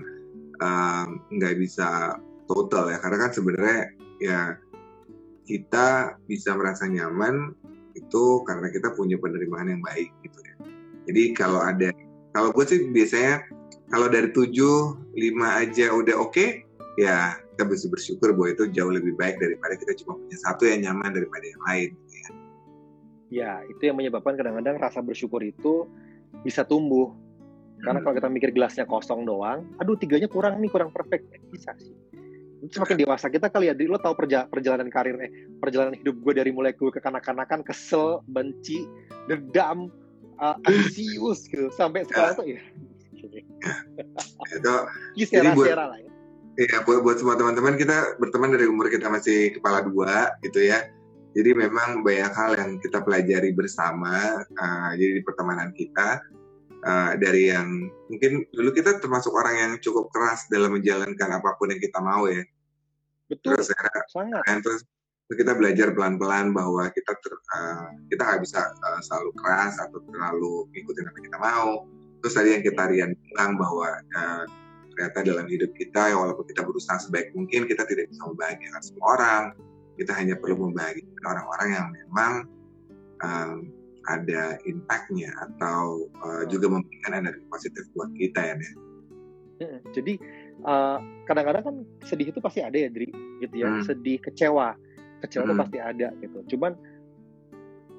[0.64, 2.16] um, nggak bisa
[2.48, 2.98] total ya.
[3.02, 3.80] Karena kan sebenarnya
[4.24, 4.40] ya
[5.50, 7.58] kita bisa merasa nyaman
[7.98, 10.56] itu karena kita punya penerimaan yang baik gitu ya
[11.10, 11.90] jadi kalau ada
[12.38, 13.42] kalau gue sih biasanya
[13.90, 16.62] kalau dari tujuh lima aja udah oke
[17.02, 20.86] ya kita bisa bersyukur bahwa itu jauh lebih baik daripada kita cuma punya satu yang
[20.86, 22.30] nyaman daripada yang lain gitu ya.
[23.34, 25.90] ya itu yang menyebabkan kadang-kadang rasa bersyukur itu
[26.46, 27.10] bisa tumbuh
[27.80, 28.06] Karena Hmm.
[28.12, 31.32] kalau kita mikir gelasnya kosong doang, aduh tiganya kurang nih, kurang perfect.
[31.32, 31.96] Eh, bisa sih.
[32.68, 35.32] Semakin dewasa kita kali ya, lo tahu perja perjalanan karir eh
[35.64, 38.84] perjalanan hidup gue dari mulai gue ke kanak-kanakan kesel, benci,
[39.32, 39.88] dendam,
[40.44, 42.62] uh, anxious gitu sampai sekarang tuh ya.
[45.16, 46.12] itu jadi buat, lah ya.
[46.60, 50.92] Iya, buat, buat semua teman-teman kita berteman dari umur kita masih kepala dua gitu ya.
[51.32, 54.44] Jadi memang banyak hal yang kita pelajari bersama.
[54.60, 56.20] Uh, jadi di pertemanan kita
[56.86, 61.72] uh, dari yang mungkin dulu kita termasuk orang yang cukup keras dalam menjalankan apa pun
[61.72, 62.44] yang kita mau ya.
[63.30, 63.62] Betul.
[63.62, 64.44] Terus, sangat.
[64.48, 64.82] Dan terus
[65.30, 70.66] kita belajar pelan-pelan bahwa kita ter, uh, kita nggak bisa uh, selalu keras atau terlalu
[70.74, 71.70] ikutin apa yang kita mau.
[72.20, 74.44] Terus tadi yang kita Rian bilang bahwa uh,
[74.92, 79.06] ternyata dalam hidup kita ya walaupun kita berusaha sebaik mungkin kita tidak bisa membahagiakan semua
[79.16, 79.44] orang.
[80.00, 82.34] Kita hanya perlu membahagiakan orang-orang yang memang
[83.20, 83.68] um,
[84.10, 88.74] ada impactnya atau uh, juga memberikan energi positif buat kita ya nih.
[89.92, 90.14] Jadi
[91.28, 91.76] kadang-kadang uh, kan
[92.08, 93.12] sedih itu pasti ada ya Dri,
[93.44, 93.68] gitu ya.
[93.70, 93.84] Hmm.
[93.84, 94.74] Sedih, kecewa,
[95.22, 95.52] kecewa hmm.
[95.52, 96.38] itu pasti ada gitu.
[96.56, 96.74] Cuman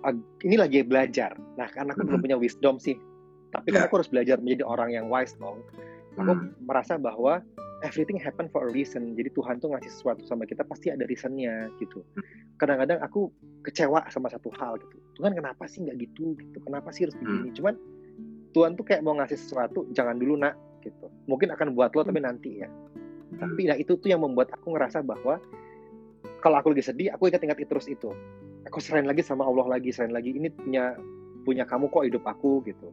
[0.08, 1.36] uh, ini lagi belajar.
[1.60, 2.08] Nah, karena aku hmm.
[2.10, 2.96] belum punya wisdom sih,
[3.52, 3.86] tapi kan yeah.
[3.86, 5.60] aku harus belajar menjadi orang yang wise dong.
[6.16, 6.64] Aku hmm.
[6.64, 7.44] merasa bahwa
[7.82, 9.16] everything happen for a reason.
[9.16, 12.04] Jadi Tuhan tuh ngasih sesuatu sama kita pasti ada reasonnya gitu.
[12.16, 12.24] Hmm.
[12.60, 13.32] Kadang-kadang aku
[13.64, 14.96] kecewa sama satu hal gitu.
[15.20, 16.58] Tuhan kenapa sih nggak gitu gitu?
[16.64, 17.48] Kenapa sih harus begini?
[17.50, 17.56] Hmm.
[17.56, 17.74] Cuman
[18.50, 21.06] Tuhan tuh kayak mau ngasih sesuatu, jangan dulu nak gitu.
[21.30, 22.68] Mungkin akan buat lo tapi nanti ya.
[23.38, 25.38] Tapi nah itu tuh yang membuat aku ngerasa bahwa
[26.40, 28.10] kalau aku lagi sedih, aku ingat-ingat terus itu.
[28.68, 30.36] Aku serahin lagi sama Allah lagi, serahin lagi.
[30.36, 30.96] Ini punya
[31.44, 32.92] punya kamu kok hidup aku gitu.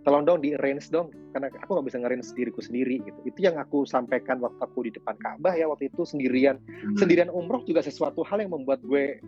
[0.00, 3.18] Tolong dong di arrange dong, karena aku nggak bisa ngerange diriku sendiri gitu.
[3.28, 6.56] Itu yang aku sampaikan waktu aku di depan Ka'bah ya waktu itu sendirian.
[6.56, 6.96] Hmm.
[6.96, 9.20] Sendirian umroh juga sesuatu hal yang membuat gue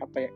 [0.00, 0.30] apa ya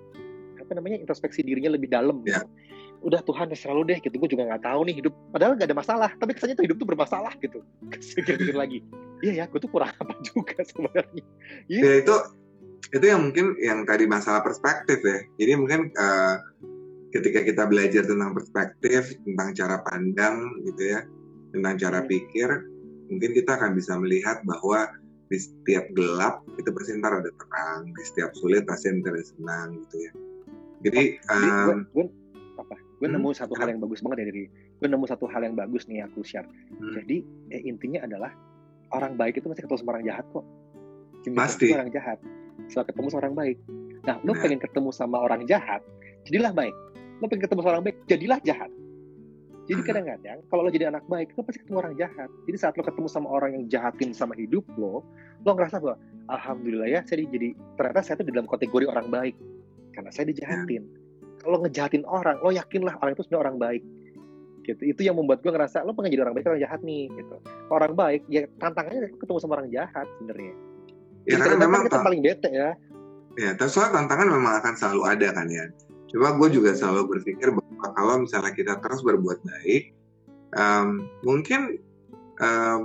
[0.64, 2.24] apa namanya introspeksi dirinya lebih dalam.
[2.24, 2.48] Yeah.
[2.48, 2.74] Gitu
[3.04, 5.76] udah Tuhan ya selalu deh gitu gue juga nggak tahu nih hidup padahal nggak ada
[5.76, 7.60] masalah tapi kesannya tuh hidup tuh bermasalah gitu
[8.16, 8.80] pikir-pikir lagi
[9.20, 11.24] iya ya gue tuh kurang apa juga sebenarnya
[11.68, 11.84] gitu.
[11.84, 12.16] ya itu
[12.96, 16.40] itu yang mungkin yang tadi masalah perspektif ya jadi mungkin uh,
[17.14, 21.00] ketika kita belajar tentang perspektif tentang cara pandang gitu ya
[21.54, 22.08] tentang cara hmm.
[22.10, 22.48] pikir
[23.06, 24.90] mungkin kita akan bisa melihat bahwa
[25.30, 29.96] di setiap gelap itu pasti ntar ada terang di setiap sulit pasti ada senang gitu
[30.02, 30.12] ya
[30.84, 32.06] jadi um, gue,
[32.58, 33.14] apa gue hmm.
[33.14, 36.02] nemu satu hal yang bagus banget ya dari gue nemu satu hal yang bagus nih
[36.02, 36.92] aku share hmm.
[36.98, 37.16] jadi
[37.54, 38.34] eh, intinya adalah
[38.90, 40.44] orang baik itu masih ketemu sama orang jahat kok
[41.24, 42.18] Cuma pasti orang jahat
[42.68, 43.58] setelah ketemu sama orang baik
[44.04, 44.40] nah lo nah.
[44.42, 45.80] pengen ketemu sama orang jahat
[46.28, 46.74] jadilah baik
[47.20, 48.70] lo pengen ketemu sama orang baik jadilah jahat.
[49.64, 52.28] Jadi kadang-kadang kalau lo jadi anak baik, lo pasti ketemu orang jahat.
[52.44, 55.00] Jadi saat lo ketemu sama orang yang jahatin sama hidup lo,
[55.40, 55.96] lo ngerasa bahwa
[56.28, 59.36] alhamdulillah ya, saya jadi ternyata saya tuh di dalam kategori orang baik
[59.96, 60.84] karena saya dijahatin.
[60.84, 61.04] Hmm
[61.44, 63.82] lo ngejahatin orang lo yakinlah orang itu sebenarnya orang baik.
[64.64, 64.82] Gitu.
[64.96, 67.04] Itu yang membuat gue ngerasa lo pengen jadi orang baik orang jahat nih.
[67.12, 67.36] Gitu.
[67.68, 70.54] Orang baik ya tantangannya ketemu sama orang jahat sebenarnya.
[71.24, 72.70] Ya karena memang kita paling bete ya.
[73.36, 75.68] Ya tapi soal tantangan memang akan selalu ada kan ya
[76.14, 79.90] coba gue juga selalu berpikir bahwa kalau misalnya kita terus berbuat baik
[80.54, 81.82] um, mungkin
[82.38, 82.78] uh,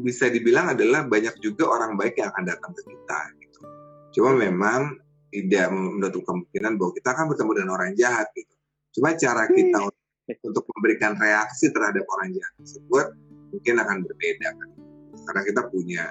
[0.00, 3.60] bisa dibilang adalah banyak juga orang baik yang akan datang ke kita gitu.
[4.20, 5.00] Cuma memang
[5.34, 8.54] tidak menutup kemungkinan bahwa kita akan bertemu dengan orang jahat gitu.
[8.94, 10.46] Cuma cara kita hmm.
[10.46, 13.06] untuk memberikan reaksi terhadap orang jahat tersebut
[13.50, 14.70] mungkin akan berbeda kan.
[15.24, 16.02] Karena kita punya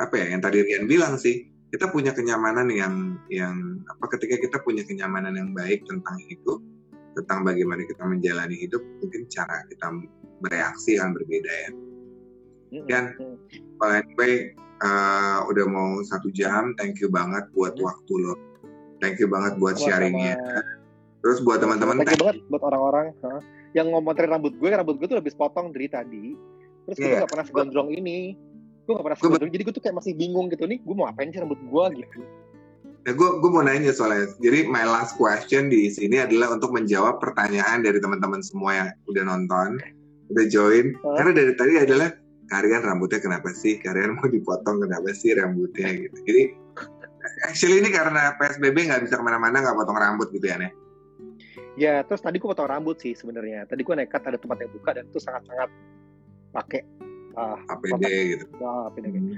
[0.00, 4.60] apa ya yang tadi Rian bilang sih, kita punya kenyamanan yang yang apa ketika kita
[4.60, 6.60] punya kenyamanan yang baik tentang hidup,
[7.16, 9.88] tentang bagaimana kita menjalani hidup, mungkin cara kita
[10.44, 11.70] bereaksi akan berbeda ya.
[12.88, 13.04] Dan
[13.80, 14.52] kalau anyway,
[14.84, 17.84] uh, udah mau satu jam, thank you banget buat hmm.
[17.84, 18.36] waktu lo
[19.02, 20.38] Thank you banget buat, buat sharingnya.
[21.26, 22.06] Terus buat teman-teman.
[22.06, 23.42] Thank you banget buat orang-orang huh?
[23.74, 24.68] yang ngomongin rambut gue.
[24.70, 26.38] Rambut gue tuh lebih potong dari tadi.
[26.86, 27.02] Terus yeah.
[27.02, 27.22] gue iya.
[27.26, 28.38] gak pernah segondrong ini.
[28.82, 29.50] Gue gak pernah segondrong.
[29.52, 30.78] Jadi gue tuh kayak masih bingung gitu nih.
[30.82, 32.18] Gue mau ngapain sih rambut gue gitu.
[33.02, 34.30] Ya, gue gue mau nanya soalnya.
[34.38, 39.22] Jadi my last question di sini adalah untuk menjawab pertanyaan dari teman-teman semua yang udah
[39.26, 39.78] nonton,
[40.30, 40.94] udah join.
[41.02, 41.18] Huh?
[41.18, 42.14] Karena dari tadi adalah
[42.50, 43.82] kalian rambutnya kenapa sih?
[43.82, 46.18] Kalian mau dipotong kenapa sih rambutnya gitu.
[46.26, 46.42] Jadi
[47.46, 50.72] actually ini karena PSBB nggak bisa ke mana-mana nggak potong rambut gitu ya nih
[51.78, 54.90] ya terus tadi gue potong rambut sih sebenarnya tadi gue nekat ada tempat yang buka
[54.94, 55.70] dan itu sangat-sangat
[56.52, 56.80] pakai
[57.36, 58.04] uh, APD
[58.36, 59.36] gitu uh, APD hmm.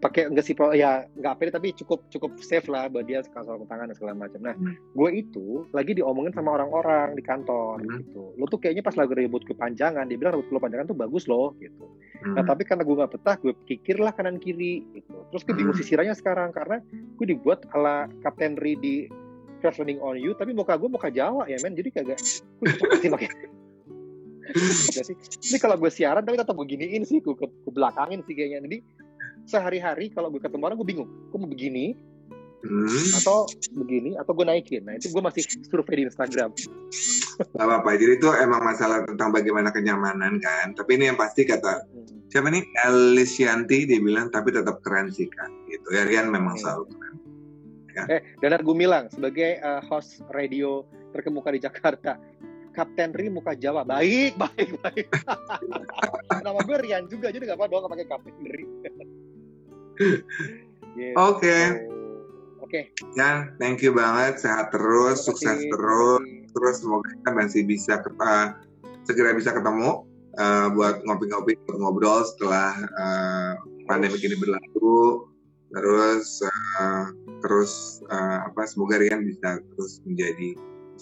[0.00, 3.90] pakai enggak sih ya nggak APD tapi cukup cukup safe lah buat dia sarung tangan
[3.90, 4.74] dan segala macam nah hmm.
[4.94, 7.88] gue itu lagi diomongin sama orang-orang di kantor hmm.
[8.02, 11.24] gitu lo tuh kayaknya pas lagi ribut kepanjangan dia bilang rambut lo panjangan tuh bagus
[11.26, 11.86] loh gitu
[12.22, 12.38] Hmm.
[12.38, 15.26] Nah tapi karena gue nggak betah, gue kikir lah kanan kiri gitu.
[15.34, 15.82] Terus gue bingung hmm.
[15.82, 16.78] sisiranya sekarang karena
[17.18, 18.94] gue dibuat ala Kapten Ri di
[19.58, 22.18] Crash Landing on You, tapi muka gue muka Jawa ya men, jadi kagak
[22.62, 23.50] gue
[24.50, 25.14] sih pakai.
[25.52, 28.66] Ini kalau gue siaran tapi tetap gue giniin sih, gue ke, ke belakangin sih kayaknya.
[28.66, 28.78] Jadi
[29.42, 31.94] sehari-hari kalau gue ketemu orang gue bingung gue mau begini
[32.62, 32.86] Hmm.
[33.18, 33.42] atau
[33.74, 36.54] begini atau gue naikin nah itu gue masih survei di Instagram
[37.34, 37.98] Gak apa-apa.
[37.98, 40.70] Jadi itu emang masalah tentang bagaimana kenyamanan kan.
[40.78, 42.22] Tapi ini yang pasti kata Hmm.
[42.30, 45.50] siapa nih Elisianti dia bilang tapi tetap keren sih kan.
[45.66, 46.62] Gitu ya Rian memang Hmm.
[46.62, 47.14] selalu keren.
[48.14, 52.14] eh Danar Gumilang sebagai eh, host radio terkemuka di Jakarta
[52.72, 55.06] Kapten Ri muka Jawa baik baik baik
[56.44, 58.64] nama gue Rian juga jadi gak apa doang pakai Kapten Ri
[60.92, 61.16] Gitu.
[61.16, 61.58] Oke.
[62.62, 62.80] Oke.
[63.16, 64.40] Ya, thank you banget.
[64.40, 66.20] Sehat terus, Terima sukses terus.
[66.52, 68.56] Terus semoga kita masih bisa ket-
[69.08, 70.04] segera bisa ketemu
[70.36, 73.52] eh, buat ngopi-ngopi, buat ngobrol setelah eh,
[73.88, 75.26] pandemi ini berlalu.
[75.72, 77.04] Terus eh,
[77.40, 80.52] terus eh, apa semoga Rian bisa terus menjadi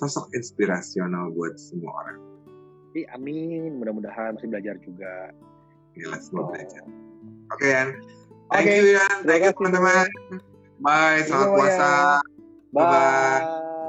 [0.01, 2.18] sosok inspirasional buat semua orang.
[2.96, 5.30] Ih, amin mudah-mudahan masih belajar juga
[5.94, 6.82] Gila, semua belajar.
[7.51, 7.88] Oke, Yan.
[8.51, 9.16] Oke, Thank you, Yan.
[9.26, 10.07] Thank you, teman-teman.
[10.80, 11.90] Bye, selamat Iya, puasa.
[12.72, 12.80] Bye.
[12.80, 13.79] Bye-bye.